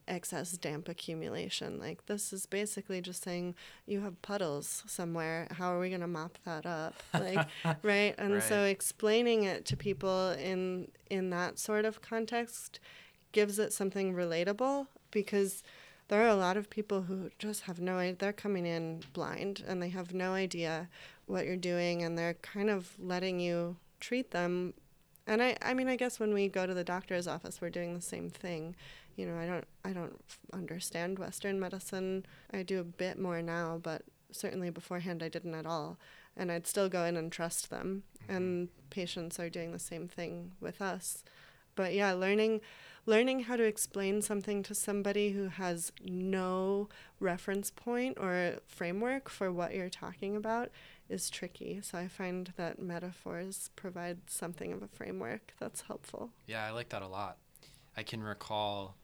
[0.06, 1.78] excess damp accumulation.
[1.78, 3.54] Like this is basically just saying
[3.86, 5.48] you have puddles somewhere.
[5.52, 6.94] How are we going to mop that up?
[7.14, 7.48] Like
[7.82, 8.14] right?
[8.18, 12.80] And so explaining it to people in in that sort of context
[13.32, 15.62] gives it something relatable because
[16.08, 18.16] there are a lot of people who just have no idea.
[18.18, 20.88] They're coming in blind and they have no idea
[21.26, 24.72] what you're doing and they're kind of letting you treat them.
[25.26, 27.94] And I, I mean, I guess when we go to the doctor's office, we're doing
[27.94, 28.74] the same thing.
[29.16, 30.18] You know, I don't, I don't
[30.54, 32.24] understand Western medicine.
[32.52, 35.98] I do a bit more now, but certainly beforehand I didn't at all.
[36.34, 38.04] And I'd still go in and trust them.
[38.22, 38.34] Mm-hmm.
[38.34, 41.22] And patients are doing the same thing with us.
[41.74, 42.62] But yeah, learning
[43.08, 46.90] learning how to explain something to somebody who has no
[47.20, 50.70] reference point or framework for what you're talking about
[51.08, 51.80] is tricky.
[51.82, 56.32] So I find that metaphors provide something of a framework that's helpful.
[56.46, 57.38] Yeah, I like that a lot.
[57.96, 58.94] I can recall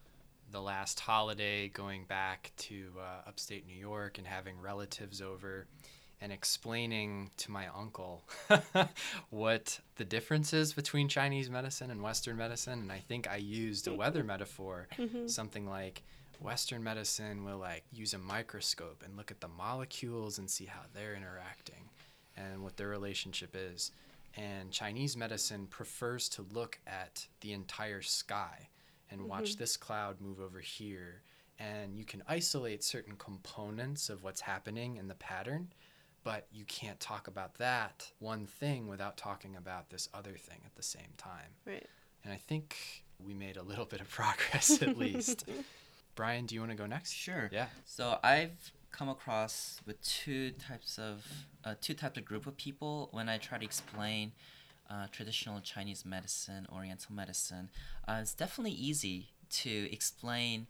[0.53, 5.67] the last holiday going back to uh, upstate New York and having relatives over
[6.21, 8.25] and explaining to my uncle
[9.31, 12.81] what the difference is between Chinese medicine and Western medicine.
[12.81, 13.99] And I think I used a mm-hmm.
[13.99, 15.27] weather metaphor, mm-hmm.
[15.27, 16.03] something like
[16.41, 20.81] Western medicine will like use a microscope and look at the molecules and see how
[20.95, 21.91] they're interacting
[22.37, 23.93] and what their relationship is.
[24.37, 28.69] And Chinese medicine prefers to look at the entire sky
[29.11, 29.61] and watch mm-hmm.
[29.61, 31.23] this cloud move over here.
[31.59, 35.69] And you can isolate certain components of what's happening in the pattern,
[36.25, 40.75] but you can't talk about that one thing without talking about this other thing at
[40.75, 41.53] the same time.
[41.67, 41.87] Right.
[42.25, 42.77] And I think
[43.25, 45.45] we made a little bit of progress at least.
[46.15, 47.13] Brian, do you want to go next?
[47.13, 47.51] Sure.
[47.53, 47.67] Yeah.
[47.85, 51.27] So I've come across with two types of
[51.65, 54.33] uh, two types of group of people when I try to explain
[54.89, 57.71] uh, traditional Chinese medicine, Oriental medicine.
[58.07, 60.67] Uh, it's definitely easy to explain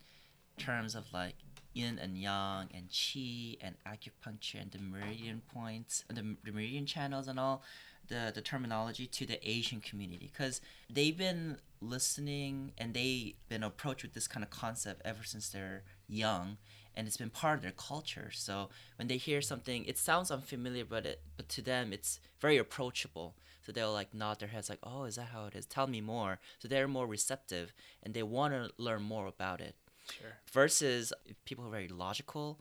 [0.59, 1.35] terms of like
[1.75, 6.53] yin and yang and qi and acupuncture and the meridian points uh, and the, the
[6.53, 7.63] meridian channels and all.
[8.09, 10.61] the, the terminology to the Asian community because
[10.93, 15.83] they've been listening and they've been approached with this kind of concept ever since they're
[16.07, 16.59] young
[16.95, 18.31] and it's been part of their culture.
[18.33, 22.59] So when they hear something, it sounds unfamiliar, but it, but to them it's very
[22.59, 23.35] approachable.
[23.63, 25.65] So they'll like nod their heads like, "Oh, is that how it is?
[25.67, 29.75] Tell me more." So they're more receptive and they want to learn more about it.
[30.11, 30.37] Sure.
[30.53, 31.13] Versus
[31.45, 32.61] people who are very logical,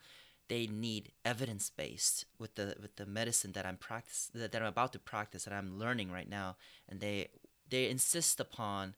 [0.50, 4.68] they need evidence based with the with the medicine that I'm practice that, that I'm
[4.68, 7.30] about to practice that I'm learning right now, and they
[7.70, 8.96] they insist upon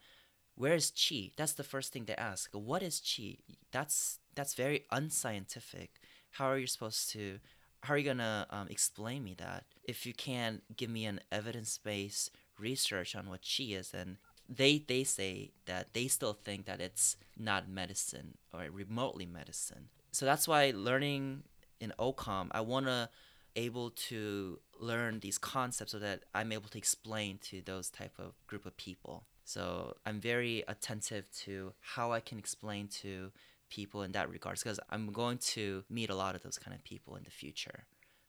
[0.56, 1.32] where is chi?
[1.36, 2.52] That's the first thing they ask.
[2.54, 3.38] What is chi?
[3.72, 6.00] That's that's very unscientific.
[6.32, 7.40] How are you supposed to?
[7.84, 11.78] How are you gonna um, explain me that if you can't give me an evidence
[11.78, 13.94] based research on what chi is?
[13.94, 19.90] And they they say that they still think that it's not medicine or remotely medicine.
[20.12, 21.44] So that's why learning
[21.80, 23.10] in OCOM, I wanna
[23.56, 28.34] able to learn these concepts so that I'm able to explain to those type of
[28.48, 29.26] group of people.
[29.46, 33.32] So I'm very attentive to how I can explain to
[33.70, 36.84] people in that regards because I'm going to meet a lot of those kind of
[36.84, 37.86] people in the future.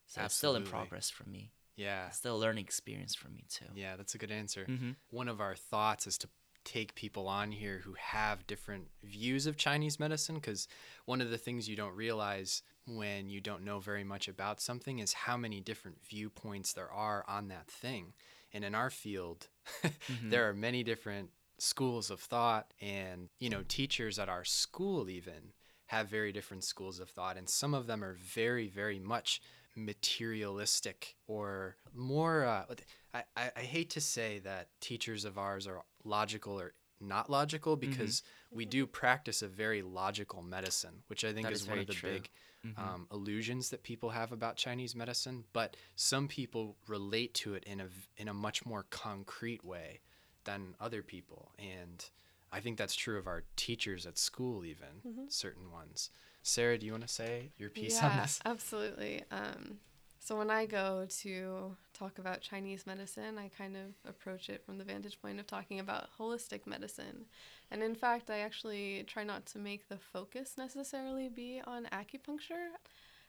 [0.07, 1.51] So it's still in progress for me.
[1.77, 2.07] Yeah.
[2.07, 3.65] It's still a learning experience for me too.
[3.73, 4.65] Yeah, that's a good answer.
[4.65, 4.95] Mhm.
[5.09, 6.29] One of our thoughts is to
[6.65, 10.67] take people on here who have different views of Chinese medicine because
[11.05, 14.99] one of the things you don't realize when you don't know very much about something
[14.99, 18.13] is how many different viewpoints there are on that thing.
[18.51, 19.47] And in our field,
[20.23, 25.53] there are many different schools of thought and, you know, teachers at our school even
[25.87, 29.41] have very different schools of thought and some of them are very very much
[29.77, 32.65] materialistic or more uh,
[33.13, 37.75] I, I, I hate to say that teachers of ours are logical or not logical
[37.75, 41.79] because we do practice a very logical medicine which i think That is, is one
[41.79, 42.11] of the true.
[42.13, 42.29] big
[42.75, 47.79] um, illusions that people have about chinese medicine but some people relate to it in
[47.79, 50.01] a v- in a much more concrete way
[50.43, 51.51] than other people.
[51.59, 52.03] And
[52.51, 56.09] i think that's true of our teachers at school even certain ones
[56.47, 59.23] sarah do you want to say your piece yeah, on this absolutely.
[59.31, 59.79] Um,
[60.27, 64.77] so when I go to talk about Chinese medicine, I kind of approach it from
[64.77, 67.27] the vantage point of talking about holistic medicine.
[67.71, 72.71] And in fact, I actually try not to make the focus necessarily be on acupuncture,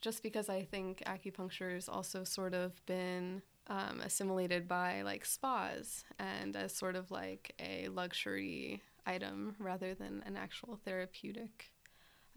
[0.00, 6.04] just because I think acupuncture has also sort of been um, assimilated by like spas
[6.18, 11.70] and as sort of like a luxury item rather than an actual therapeutic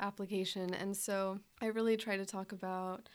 [0.01, 0.73] application.
[0.73, 3.07] And so I really try to talk about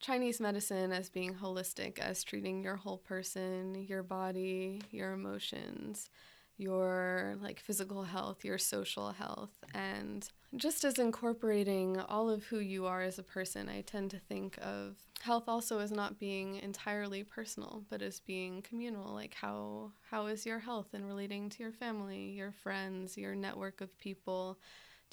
[0.00, 6.10] Chinese medicine as being holistic, as treating your whole person, your body, your emotions,
[6.58, 12.84] your like physical health, your social health, and just as incorporating all of who you
[12.86, 13.68] are as a person.
[13.68, 18.62] I tend to think of health also as not being entirely personal, but as being
[18.62, 19.14] communal.
[19.14, 23.80] Like how how is your health in relating to your family, your friends, your network
[23.80, 24.58] of people?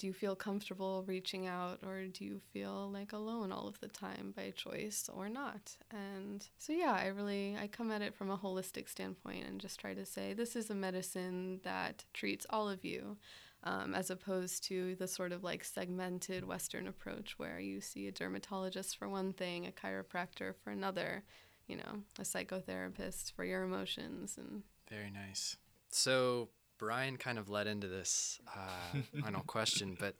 [0.00, 3.88] Do you feel comfortable reaching out or do you feel like alone all of the
[3.88, 8.30] time by choice or not and so yeah i really i come at it from
[8.30, 12.68] a holistic standpoint and just try to say this is a medicine that treats all
[12.68, 13.18] of you
[13.62, 18.12] um, as opposed to the sort of like segmented western approach where you see a
[18.12, 21.24] dermatologist for one thing a chiropractor for another
[21.68, 25.56] you know a psychotherapist for your emotions and Very nice.
[25.90, 26.48] So
[26.80, 30.14] Brian kind of led into this uh, final question, but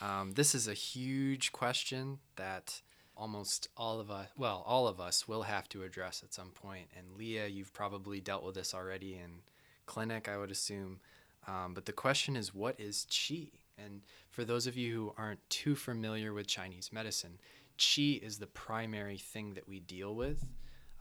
[0.00, 2.80] um, this is a huge question that
[3.16, 6.86] almost all of us, well, all of us will have to address at some point.
[6.96, 9.40] And Leah, you've probably dealt with this already in
[9.86, 11.00] clinic, I would assume.
[11.48, 13.50] Um, but the question is, what is qi?
[13.76, 17.40] And for those of you who aren't too familiar with Chinese medicine,
[17.76, 20.46] qi is the primary thing that we deal with.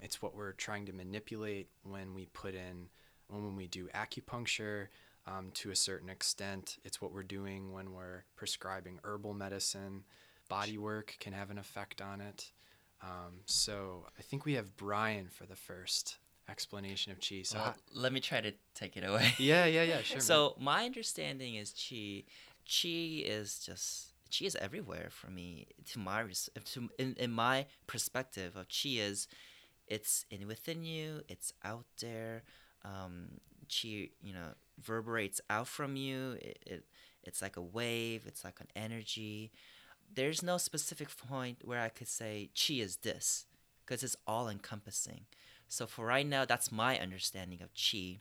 [0.02, 2.90] It's what we're trying to manipulate when we put in
[3.42, 4.88] when we do acupuncture
[5.28, 6.78] um, to a certain extent.
[6.84, 10.04] It's what we're doing when we're prescribing herbal medicine.
[10.50, 12.52] Body work can have an effect on it.
[13.02, 16.18] Um, so I think we have Brian for the first
[16.50, 17.42] explanation of chi.
[17.44, 19.34] So Well, how- let me try to take it away.
[19.38, 20.16] yeah, yeah, yeah, sure.
[20.18, 20.22] man.
[20.22, 22.24] So my understanding is chi.
[22.66, 25.68] Chi is just chi is everywhere for me.
[25.92, 29.28] To my res- to in, in my perspective of chi is,
[29.88, 31.22] it's in within you.
[31.28, 32.44] It's out there.
[32.86, 36.34] Um, chi, you know, reverberates out from you.
[36.42, 36.84] It, it
[37.24, 38.24] it's like a wave.
[38.28, 39.52] It's like an energy.
[40.14, 43.46] There's no specific point where I could say chi is this,
[43.86, 45.22] because it's all encompassing.
[45.68, 48.20] So for right now, that's my understanding of chi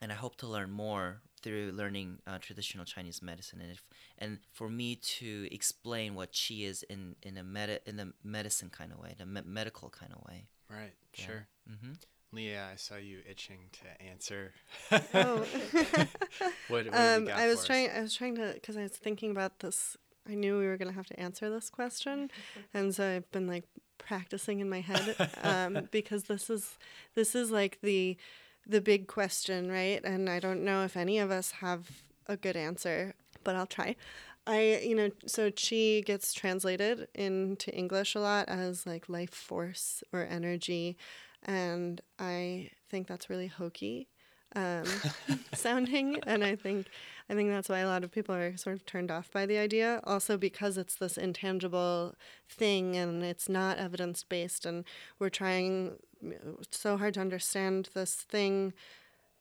[0.00, 3.60] and I hope to learn more through learning uh, traditional Chinese medicine.
[3.60, 3.82] And if
[4.18, 8.70] and for me to explain what qi is in in a medi- in the medicine
[8.70, 10.48] kind of way, the me- medical kind of way.
[10.68, 11.24] right, Yeah.
[11.24, 11.46] sure.
[11.70, 11.92] Mm-hmm.
[12.34, 14.52] Leah, I saw you itching to answer.
[14.90, 14.98] Oh.
[16.68, 17.66] what, what um, you got I was for us?
[17.66, 17.90] trying.
[17.90, 19.96] I was trying to because I was thinking about this.
[20.28, 22.30] I knew we were gonna have to answer this question,
[22.74, 23.64] and so I've been like
[23.98, 26.78] practicing in my head um, because this is
[27.14, 28.16] this is like the
[28.66, 30.02] the big question, right?
[30.04, 33.14] And I don't know if any of us have a good answer,
[33.44, 33.96] but I'll try.
[34.46, 40.02] I, you know, so chi gets translated into English a lot as like life force
[40.12, 40.98] or energy,
[41.44, 44.08] and I think that's really hokey
[44.56, 44.84] um,
[45.54, 46.86] sounding, and I think
[47.28, 49.58] I think that's why a lot of people are sort of turned off by the
[49.58, 50.00] idea.
[50.04, 52.14] Also because it's this intangible
[52.48, 54.84] thing and it's not evidence based, and
[55.18, 55.96] we're trying
[56.70, 58.72] so hard to understand this thing,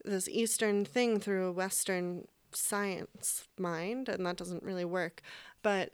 [0.04, 5.22] this Eastern thing through a Western science mind, and that doesn't really work.
[5.62, 5.94] But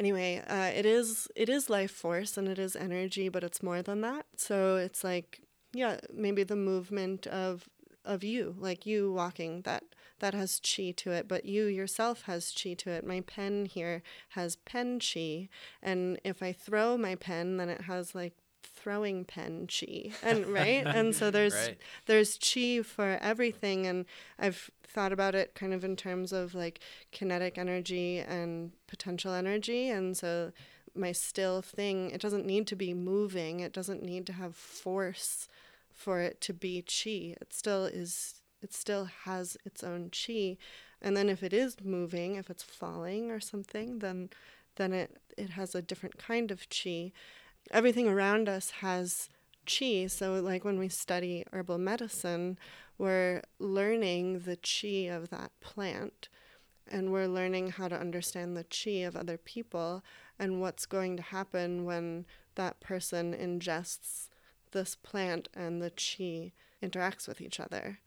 [0.00, 3.82] anyway, uh, it is it is life force and it is energy, but it's more
[3.82, 4.24] than that.
[4.36, 5.42] So it's like
[5.72, 7.68] yeah, maybe the movement of
[8.04, 9.84] of you, like you walking that
[10.20, 13.06] that has chi to it, but you yourself has chi to it.
[13.06, 15.48] My pen here has pen chi,
[15.82, 18.34] and if I throw my pen, then it has like
[18.82, 20.86] throwing pen chi and right?
[20.90, 21.78] And so there's Right.
[22.06, 24.04] there's chi for everything and
[24.38, 26.80] i've thought about it kind of in terms of like
[27.12, 30.52] kinetic energy and potential energy and so
[30.94, 35.48] my still thing it doesn't need to be moving it doesn't need to have force
[35.92, 37.36] for it to be chi.
[37.40, 40.56] It still is it still has its own chi.
[41.02, 44.30] And then if it is moving if it's falling or something then
[44.76, 47.12] then it it has a different kind of chi
[47.70, 49.28] everything around us has
[49.66, 50.06] chi.
[50.06, 52.58] So, like when we study herbal medicine,
[52.98, 56.28] we're learning the chi of that plant
[56.90, 60.02] and we're learning how to understand the chi of other people
[60.38, 64.28] and what's going to happen when that person ingests
[64.72, 66.52] this plant and the chi
[66.82, 68.00] interacts with each other.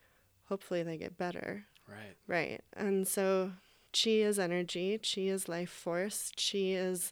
[0.50, 1.66] Hopefully, they get better.
[1.88, 2.16] Right.
[2.28, 2.62] Right.
[2.76, 3.54] And so
[3.94, 7.12] chi is energy, chi is life force, chi is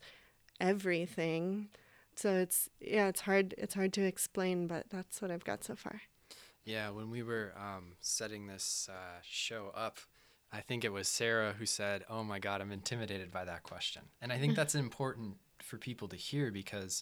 [0.59, 1.69] everything.
[2.21, 5.75] So it's yeah, it's hard it's hard to explain, but that's what I've got so
[5.75, 6.01] far.
[6.63, 9.97] Yeah, when we were um, setting this uh, show up,
[10.53, 14.03] I think it was Sarah who said, "Oh my God, I'm intimidated by that question,"
[14.21, 17.01] and I think that's important for people to hear because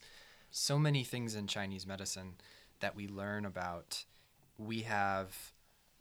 [0.51, 2.35] so many things in Chinese medicine
[2.79, 4.05] that we learn about,
[4.57, 5.51] we have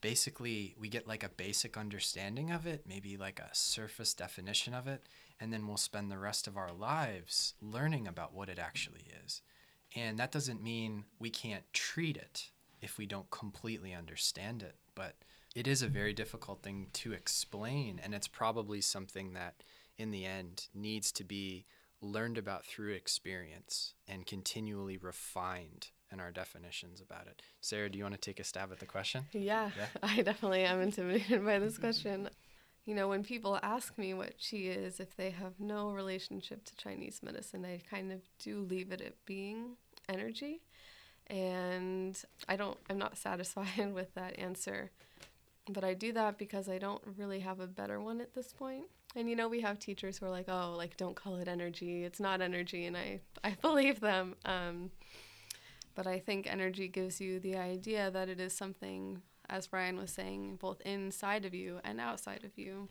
[0.01, 4.87] basically we get like a basic understanding of it, maybe like a surface definition of
[4.87, 5.03] it,
[5.41, 9.43] and then we'll spend the rest of our lives learning about what it actually is.
[9.95, 15.15] And that doesn't mean we can't treat it if we don't completely understand it, but
[15.55, 19.63] it is a very difficult thing to explain, and it's probably something that
[19.97, 21.65] in the end needs to be
[22.01, 27.43] learned about through experience and continually refined in our definitions about it.
[27.61, 29.25] Sarah, do you want to take a stab at the question?
[29.33, 29.87] Yeah, Yeah.
[30.03, 32.29] I definitely am intimidated by this question.
[32.89, 36.77] You know, when people ask me what chi is, if they have no relationship to
[36.77, 39.77] Chinese medicine, I kind of do leave it at being
[40.09, 40.63] energy.
[41.27, 42.19] And
[42.49, 44.91] I don't, I'm not satisfied with that answer.
[45.69, 48.85] But I do that because I don't really have a better one at this point.
[49.15, 52.05] And you know, we have teachers who are like, oh, like, don't call it energy.
[52.05, 52.87] It's not energy.
[52.87, 54.35] And I, I believe them.
[54.47, 54.93] Um,
[55.95, 60.11] but I think energy gives you the idea that it is something, as Brian was
[60.11, 62.89] saying, both inside of you and outside of you.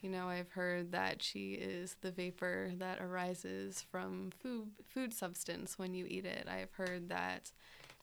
[0.00, 5.78] You know, I've heard that chi is the vapor that arises from food food substance
[5.78, 6.48] when you eat it.
[6.48, 7.52] I've heard that,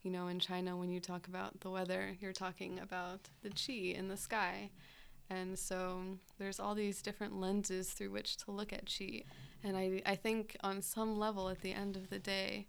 [0.04, 3.98] you know, in China when you talk about the weather, you're talking about the chi
[3.98, 4.70] in the sky.
[5.30, 6.00] And so
[6.38, 9.24] there's all these different lenses through which to look at chi.
[9.64, 12.68] And I, I think on some level at the end of the day,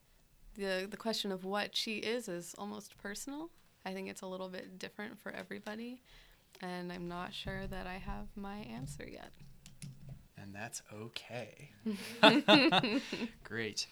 [0.57, 3.51] the the question of what chi is is almost personal.
[3.89, 6.03] I think it's a little bit different for everybody,
[6.61, 9.33] and I'm not sure that I have my answer yet.
[10.37, 11.71] And that's okay.
[13.45, 13.87] Great.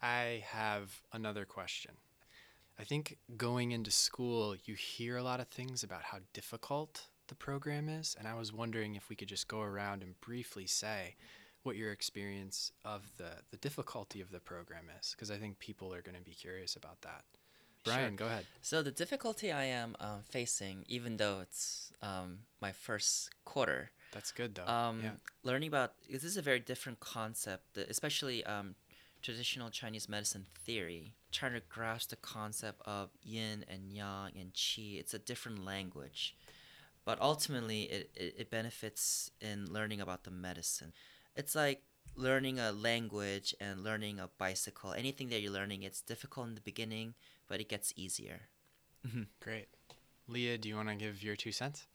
[0.00, 1.90] I have another question.
[2.78, 7.34] I think going into school, you hear a lot of things about how difficult the
[7.34, 8.14] program is.
[8.16, 11.16] And I was wondering if we could just go around and briefly say
[11.64, 15.92] what your experience of the, the difficulty of the program is, because I think people
[15.92, 17.24] are going to be curious about that.
[17.84, 18.46] Brian, go ahead.
[18.62, 24.32] So the difficulty I am um, facing, even though it's um, my first quarter, That's
[24.32, 24.66] good, though.
[24.66, 25.10] um, yeah.
[25.42, 28.74] learning about this is a very different concept, especially um,
[29.22, 31.14] traditional Chinese medicine theory.
[31.32, 36.36] Trying to grasp the concept of yin and yang and qi, it's a different language,
[37.04, 40.92] but ultimately it, it, it benefits in learning about the medicine.
[41.34, 41.82] It's like
[42.16, 44.92] learning a language and learning a bicycle.
[44.92, 47.14] Anything that you're learning, it's difficult in the beginning,
[47.52, 48.48] but it gets easier.
[49.06, 49.24] Mm-hmm.
[49.42, 49.68] Great.
[50.26, 51.86] Leah, do you want to give your two cents?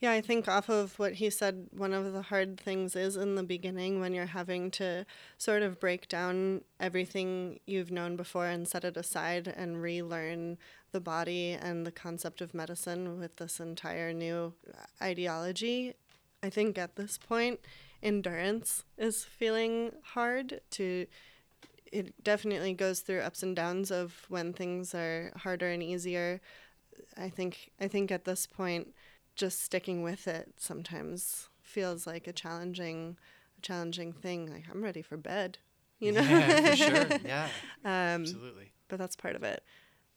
[0.00, 3.34] Yeah, I think off of what he said, one of the hard things is in
[3.34, 5.06] the beginning when you're having to
[5.38, 10.58] sort of break down everything you've known before and set it aside and relearn
[10.90, 14.52] the body and the concept of medicine with this entire new
[15.00, 15.94] ideology.
[16.42, 17.60] I think at this point,
[18.02, 21.06] endurance is feeling hard to
[21.92, 26.40] it definitely goes through ups and downs of when things are harder and easier.
[27.16, 28.94] I think I think at this point
[29.34, 33.16] just sticking with it sometimes feels like a challenging
[33.58, 34.50] a challenging thing.
[34.52, 35.58] Like I'm ready for bed,
[36.00, 36.22] you know.
[36.22, 37.06] Yeah, for sure.
[37.24, 37.48] Yeah,
[37.84, 38.72] um, absolutely.
[38.88, 39.62] but that's part of it.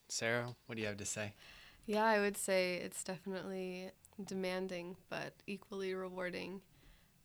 [0.08, 1.34] Sarah, what do you have to say?
[1.86, 3.92] Yeah, I would say it's definitely
[4.24, 6.62] demanding, but equally rewarding.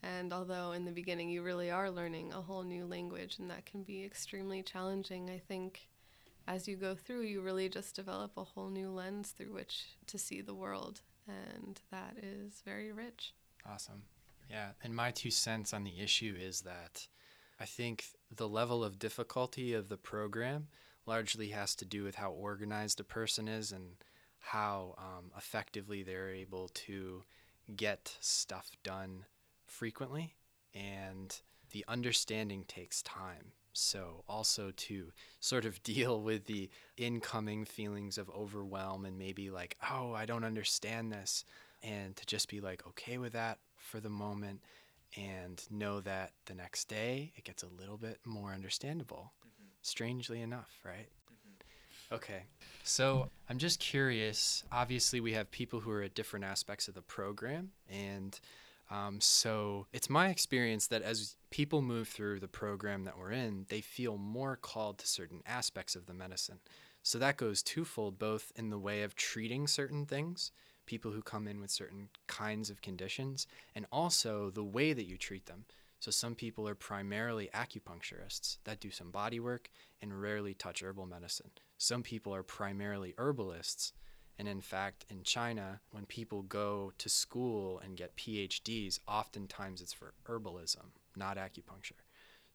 [0.03, 3.67] And although in the beginning you really are learning a whole new language, and that
[3.67, 5.89] can be extremely challenging, I think
[6.49, 10.19] as you go through, you really just develop a whole new lens through which to
[10.19, 11.03] see the world.
[11.29, 13.35] And that is very rich.
[13.71, 14.03] Awesome.
[14.51, 17.07] Yeah, and my two cents on the issue is that
[17.61, 20.69] I think the level of difficulty of the program
[21.07, 23.97] largely has to do with how organized a person is and
[24.39, 27.23] how um, effectively they're able to
[27.77, 29.25] get stuff done
[29.71, 30.35] frequently.
[30.75, 31.35] And
[31.73, 33.53] the understanding takes time.
[33.73, 39.77] So, also to sort of deal with the incoming feelings of overwhelm and maybe like,
[39.91, 41.45] oh, I don't understand this,
[41.83, 44.61] and to just be like okay with that for the moment
[45.17, 49.33] and know that the next day it gets a little bit more understandable.
[49.41, 49.69] Mm-hmm.
[49.83, 51.09] Strangely enough, right?
[51.33, 52.15] Mm-hmm.
[52.15, 52.43] Okay.
[52.85, 54.65] So I'm just curious.
[54.71, 57.71] Obviously, we have people who are at different aspects of the program.
[57.89, 58.39] And
[58.91, 63.67] um, so it's my experience that as people move through the program that we're in,
[63.69, 66.59] they feel more called to certain aspects of the medicine.
[67.03, 70.53] So that goes twofold, both in the way of treating certain things,
[70.87, 75.17] people who come in with certain kinds of conditions, and also the way that you
[75.17, 75.65] treat them.
[76.01, 79.71] So some people are primarily acupuncturists that do some body work
[80.03, 81.51] and rarely touch herbal medicine.
[81.79, 83.93] Some people are primarily herbalists.
[84.41, 89.93] And in fact, in China, when people go to school and get PhDs, oftentimes it's
[89.93, 92.01] for herbalism, not acupuncture.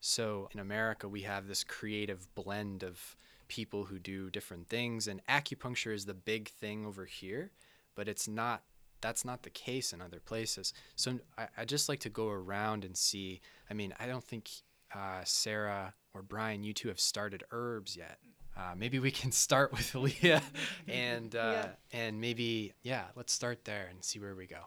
[0.00, 3.14] So in America, we have this creative blend of
[3.46, 7.52] people who do different things, and acupuncture is the big thing over here,
[7.94, 8.64] but it's not.
[9.00, 10.72] That's not the case in other places.
[10.96, 13.40] So I, I just like to go around and see.
[13.70, 14.50] I mean, I don't think
[14.92, 18.18] uh, Sarah or Brian, you two have started herbs yet.
[18.56, 20.42] Uh, maybe we can start with Leah,
[20.88, 24.60] and uh, and maybe yeah, let's start there and see where we go.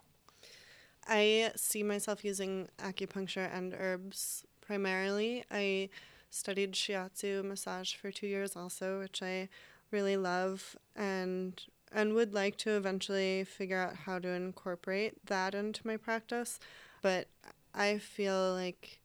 [1.08, 5.44] I see myself using acupuncture and herbs primarily.
[5.50, 5.90] I
[6.30, 9.50] studied shiatsu massage for two years also, which I
[9.92, 11.60] really love and
[11.92, 16.60] and would like to eventually figure out how to incorporate that into my practice.
[17.02, 17.28] But
[17.74, 18.99] I feel like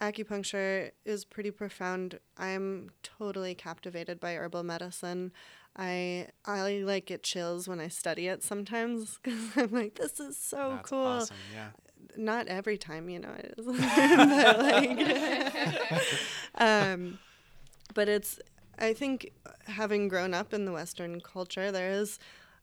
[0.00, 2.18] acupuncture is pretty profound.
[2.38, 5.32] I'm totally captivated by herbal medicine.
[5.76, 10.36] I I like get chills when I study it sometimes because I'm like, this is
[10.36, 11.06] so That's cool.
[11.06, 11.36] awesome.
[11.54, 11.68] Yeah.
[12.16, 13.66] Not every time, you know, it is.
[13.66, 16.02] but like,
[16.56, 17.18] um,
[17.94, 18.38] but it's.
[18.78, 19.32] I think
[19.66, 22.18] having grown up in the Western culture, there is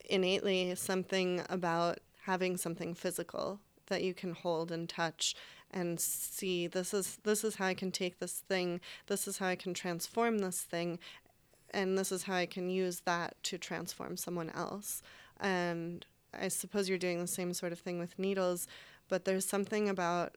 [0.10, 5.36] innately something about having something physical that you can hold and touch
[5.72, 9.48] and see this is this is how I can take this thing this is how
[9.48, 11.00] I can transform this thing
[11.72, 15.02] and this is how I can use that to transform someone else.
[15.40, 18.68] And I suppose you're doing the same sort of thing with needles
[19.10, 20.36] but there's something about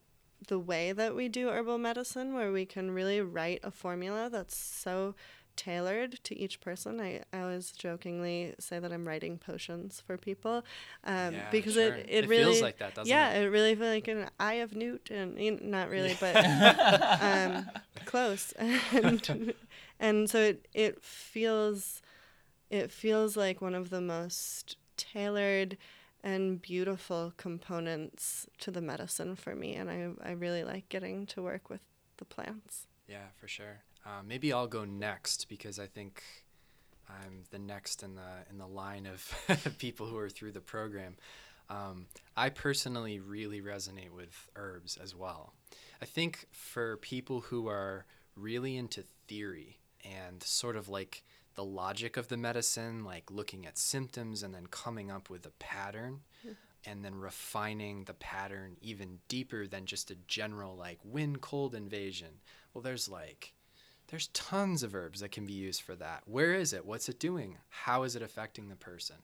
[0.49, 4.57] the way that we do herbal medicine where we can really write a formula that's
[4.57, 5.15] so
[5.65, 7.01] tailored to each person.
[7.01, 10.65] I, I always jokingly say that I'm writing potions for people
[11.05, 11.85] um, Yeah, because sure.
[11.85, 13.45] it, it, It really feels like that, doesn't yeah, it?
[13.45, 16.35] it really feels like an eye of newt and you know, not really, but
[17.21, 17.67] um,
[18.07, 18.53] close.
[18.93, 19.55] and
[19.99, 22.01] and so it it feels
[22.71, 25.77] it feels like one of the most tailored
[26.23, 31.43] and beautiful components to the medicine for me and I, I really like getting to
[31.43, 31.81] work with
[32.19, 32.87] the plants.
[33.09, 33.83] Yeah, for sure.
[34.05, 36.23] Uh, maybe I'll go next because I think
[37.09, 41.17] I'm the next in the in the line of people who are through the program.
[41.69, 45.53] Um, I personally really resonate with herbs as well.
[46.03, 51.23] I think for people who are really into theory and sort of like
[51.55, 55.51] the logic of the medicine, like looking at symptoms and then coming up with a
[55.59, 56.21] pattern
[56.87, 62.41] and then refining the pattern even deeper than just a general like wind cold invasion.
[62.73, 63.53] Well, there's like
[64.11, 66.23] there's tons of herbs that can be used for that.
[66.27, 66.85] Where is it?
[66.85, 67.59] What's it doing?
[67.69, 69.17] How is it affecting the person?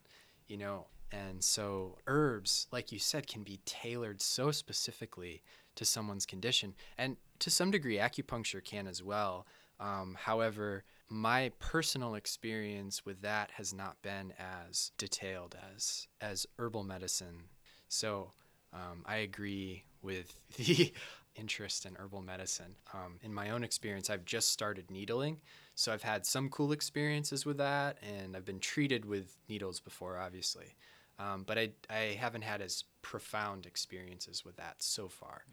[0.46, 5.42] You know, and so herbs, like you said, can be tailored so specifically
[5.74, 6.74] to someone's condition.
[6.96, 9.46] And to some degree, acupuncture can as well.
[9.80, 16.84] Um, however, my personal experience with that has not been as detailed as as herbal
[16.84, 17.44] medicine.
[17.88, 18.32] So
[18.72, 20.92] um, I agree with the
[21.38, 22.76] interest in herbal medicine.
[22.92, 25.38] Um, in my own experience, I've just started needling,
[25.74, 30.18] so I've had some cool experiences with that, and I've been treated with needles before,
[30.18, 30.76] obviously.
[31.18, 35.44] Um, but I, I haven't had as profound experiences with that so far.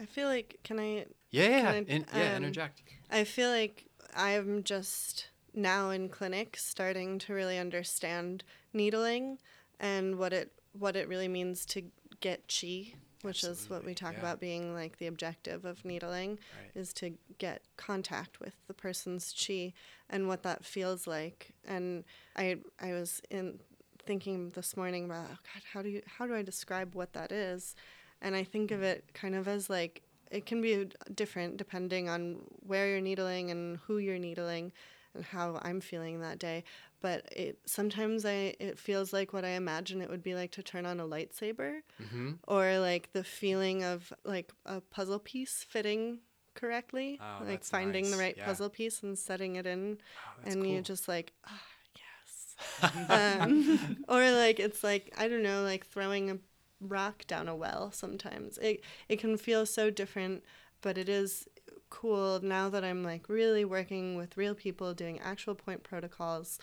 [0.00, 2.36] I feel like can I Yeah, yeah, I, in, yeah.
[2.36, 2.82] um, interject.
[3.10, 9.38] I feel like I'm just now in clinic starting to really understand needling
[9.78, 11.82] and what it what it really means to
[12.20, 12.94] get chi,
[13.24, 14.20] which is what we talk yeah.
[14.20, 16.70] about being like the objective of needling Right.
[16.74, 19.72] is to get contact with the person's chi
[20.10, 21.54] and what that feels like.
[21.66, 22.04] And
[22.36, 23.58] I I was in
[24.06, 27.32] thinking this morning about oh God, how do you how do I describe what that
[27.32, 27.74] is?
[28.20, 32.40] And I think of it kind of as like it can be different depending on
[32.66, 34.72] where you're needling and who you're needling
[35.14, 36.64] and how I'm feeling that day.
[37.04, 40.62] But it sometimes I it feels like what I imagine it would be like to
[40.62, 42.30] turn on a lightsaber Mm-hmm.
[42.48, 46.20] or like the feeling of like a puzzle piece fitting
[46.54, 48.46] correctly, Oh, like finding the right Yeah.
[48.46, 50.82] puzzle piece and setting it in, Oh, and you cool.
[50.82, 51.62] just like ah
[52.04, 52.56] yes,
[53.10, 53.78] um,
[54.08, 56.38] or like it's like I don't know, like throwing a
[56.80, 57.92] rock down a well.
[57.92, 60.42] Sometimes it it can feel so different,
[60.80, 61.48] but it is
[61.90, 66.58] cool now that I'm like really working with real people doing actual point protocols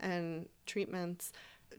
[0.00, 1.32] and treatments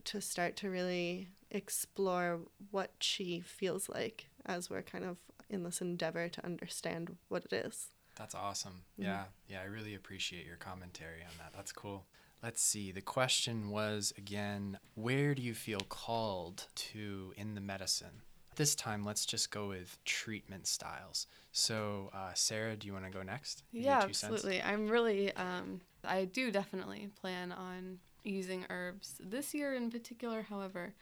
[0.04, 2.40] to start to really explore
[2.70, 5.16] what chi feels like as we're kind of
[5.48, 7.88] in this endeavor to understand what it is.
[8.16, 8.82] That's awesome.
[8.98, 9.04] Mhm.
[9.04, 11.52] Yeah, yeah, I really appreciate your commentary on that.
[11.54, 12.06] That's cool.
[12.42, 12.92] Let's see.
[12.92, 18.22] The question was again, where do you feel called to in the medicine?
[18.56, 21.28] This time, let's just go with treatment styles.
[21.52, 23.62] So, uh, Sarah, do you want to go next?
[23.72, 24.60] Yeah, absolutely.
[24.60, 30.42] I'm really, um, I do definitely plan on using herbs this year in particular.
[30.42, 30.94] However,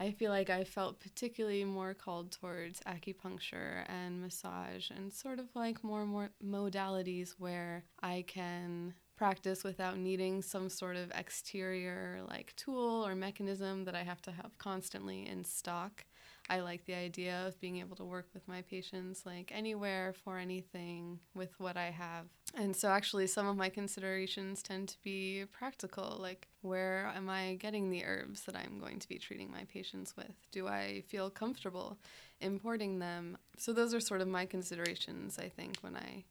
[0.00, 5.46] I feel like I felt particularly more called towards acupuncture and massage and sort of
[5.54, 12.52] like more more modalities where I can practice without needing some sort of exterior like
[12.56, 16.04] tool or mechanism that I have to have constantly in stock.
[16.50, 20.38] I like the idea of being able to work with my patients like anywhere for
[20.38, 22.26] anything with what I have.
[22.56, 27.54] And so, actually, some of my considerations tend to be practical like, where am I
[27.54, 30.34] getting the herbs that I'm going to be treating my patients with?
[30.52, 31.98] Do I feel comfortable
[32.40, 33.38] importing them?
[33.56, 36.24] So, those are sort of my considerations, I think, when I.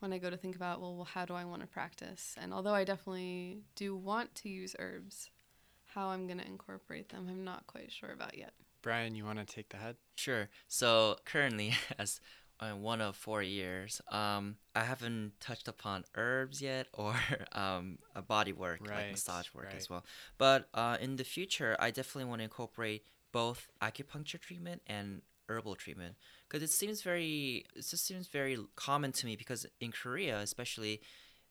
[0.00, 2.34] When I go to think about, well, well, how do I want to practice?
[2.36, 5.30] And although I definitely do want to use herbs,
[5.94, 8.52] how I'm going to incorporate them, I'm not quite sure about yet.
[8.82, 9.96] Brian, you want to take the head?
[10.16, 10.48] Sure.
[10.66, 12.20] So currently, as
[12.70, 17.14] one of four years, um, I haven't touched upon herbs yet or
[17.52, 19.76] um, a body work Right, like massage work right.
[19.76, 20.04] as well.
[20.38, 25.74] But uh, in the future, I definitely want to incorporate both acupuncture treatment and herbal
[25.74, 26.14] treatment
[26.48, 31.00] because it seems very it just seems very common to me because in Korea, especially,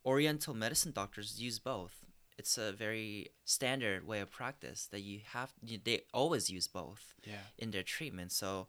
[0.05, 2.05] Oriental medicine doctors use both.
[2.38, 5.53] It's a very standard way of practice that you have.
[5.64, 7.34] You, they always use both Yeah.
[7.59, 8.32] in their treatment.
[8.32, 8.68] So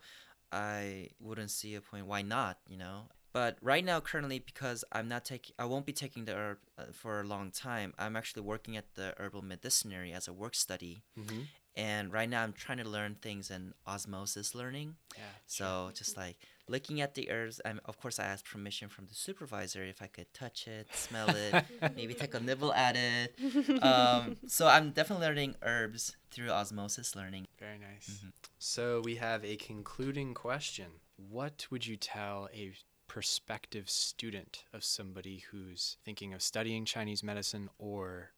[0.52, 3.08] I wouldn't see a point why not, you know.
[3.32, 6.82] But right now, currently, because I'm not taking, I won't be taking the herb uh,
[6.92, 7.94] for a long time.
[7.98, 11.40] I'm actually working at the herbal medicinary as a work study, Mm-hmm.
[11.74, 14.96] and right now I'm trying to learn things in osmosis learning.
[15.16, 15.24] Yeah.
[15.46, 16.36] So just like
[16.68, 20.06] looking at the herbs, I'm of course I asked permission from the supervisor if I
[20.06, 21.64] could touch it, smell it,
[21.96, 23.34] maybe take a nibble at it.
[23.82, 27.46] Um, so I'm definitely learning herbs through osmosis learning.
[27.58, 28.20] Very nice.
[28.24, 28.32] Mhm.
[28.58, 31.00] So we have a concluding question.
[31.16, 32.72] What would you tell a
[33.08, 38.30] prospective student of somebody who's thinking of studying Chinese medicine or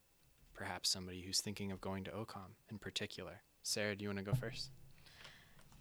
[0.53, 3.43] perhaps somebody who's thinking of going to OCOM in particular?
[3.63, 4.71] Sarah, do you want to go first?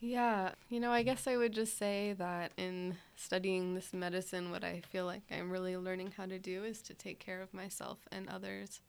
[0.06, 4.64] Yeah, you know, I guess I would just say that in studying this medicine, what
[4.64, 8.00] I feel like I'm really learning how to do is to take care of myself
[8.12, 8.82] and others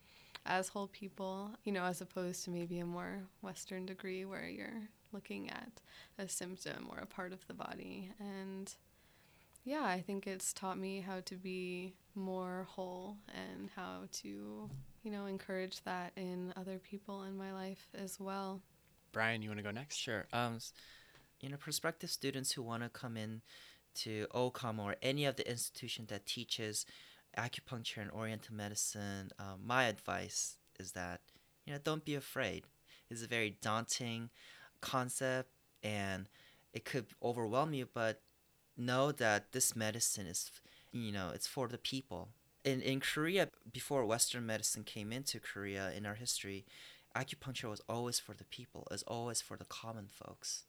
[0.45, 4.83] as whole people, you know, as opposed to maybe a more Western degree where you're
[5.13, 5.71] looking at
[6.19, 8.11] a symptom or a part of the body.
[8.19, 8.75] And
[9.65, 14.71] yeah, I think it's taught me how to be more whole and how to,
[15.05, 18.61] you know, encourage that in other people in my life as well.
[19.13, 19.97] Brian, you want to go next?
[19.97, 20.27] Sure.
[20.33, 20.73] Um, s-
[21.45, 23.43] you know, prospective students who want to come in
[23.95, 26.87] to OCOM or any of the institution that teaches
[27.37, 31.21] acupuncture and oriental medicine, um, my advice is that
[31.67, 32.65] you know don't be afraid.
[33.11, 34.31] It's a very daunting
[34.81, 35.51] concept
[35.83, 36.31] and
[36.73, 38.23] it could overwhelm you, but
[38.75, 40.51] know that this medicine is
[40.93, 42.31] you know it's for the people.
[42.65, 46.65] In in Korea, before Western medicine came into Korea in our history,
[47.15, 48.85] acupuncture was always for the people.
[48.91, 50.65] It was always for the common folks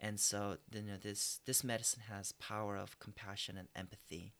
[0.00, 4.34] and so you know this this medicine has power of compassion and empathy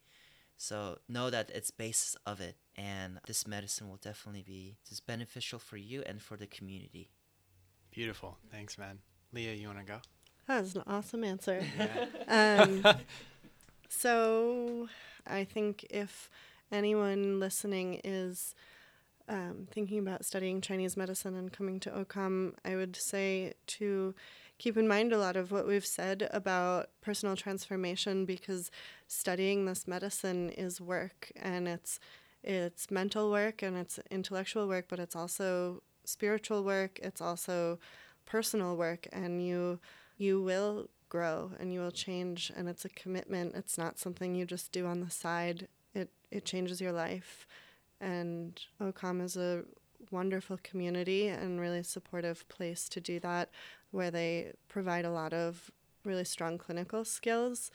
[0.56, 5.58] so know that it's basis of it and this medicine will definitely be just beneficial
[5.58, 7.10] for you and for the community
[7.96, 8.36] Beautiful.
[8.50, 8.98] Thanks, man.
[9.32, 10.00] Leah, you want to go?
[10.48, 11.64] That was an awesome answer.
[11.78, 12.62] Yeah.
[12.62, 12.84] Um,
[13.88, 14.88] so
[15.26, 16.28] I think if
[16.70, 18.54] anyone listening is
[19.30, 24.14] um, thinking about studying Chinese medicine and coming to OCOM, I would say to
[24.58, 28.70] keep in mind a lot of what we've said about personal transformation because
[29.06, 32.00] studying this medicine is work and it's
[32.42, 37.00] it's mental work and it's intellectual work, but it's also spiritual work.
[37.02, 37.80] It's also
[38.24, 39.80] personal work, and you
[40.16, 43.54] you will grow and you will change and it's a commitment.
[43.54, 45.68] It's not something you just do on the side.
[45.94, 47.46] It it changes your life.
[48.00, 49.64] And ocom is a
[50.10, 53.50] wonderful community and really supportive place to do that
[53.96, 55.70] where they provide a lot of
[56.04, 57.70] really strong clinical skills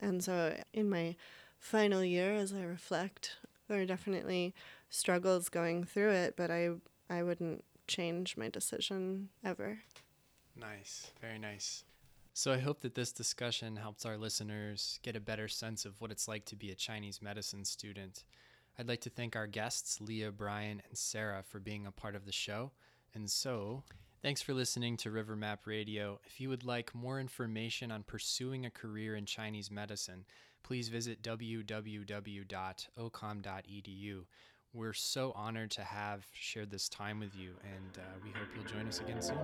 [0.00, 1.14] and so in my
[1.60, 3.36] final year as i reflect
[3.68, 4.54] there are definitely
[4.90, 6.70] struggles going through it but i
[7.08, 9.78] i wouldn't change my decision ever
[10.58, 11.12] Nice.
[11.20, 11.84] Very nice.
[12.34, 16.10] So I hope that this discussion helps our listeners get a better sense of what
[16.10, 18.24] it's like to be a Chinese medicine student.
[18.78, 22.26] I'd like to thank our guests, Leah, Brian, and Sarah, for being a part of
[22.26, 22.70] the show.
[23.14, 23.82] And so,
[24.22, 26.20] thanks for listening to River Map Radio.
[26.26, 30.24] If you would like more information on pursuing a career in Chinese medicine,
[30.62, 31.64] please visit www.ocom.edu.
[34.74, 38.64] We're so honored to have shared this time with you, and uh, we hope you'll
[38.64, 39.38] join us again soon.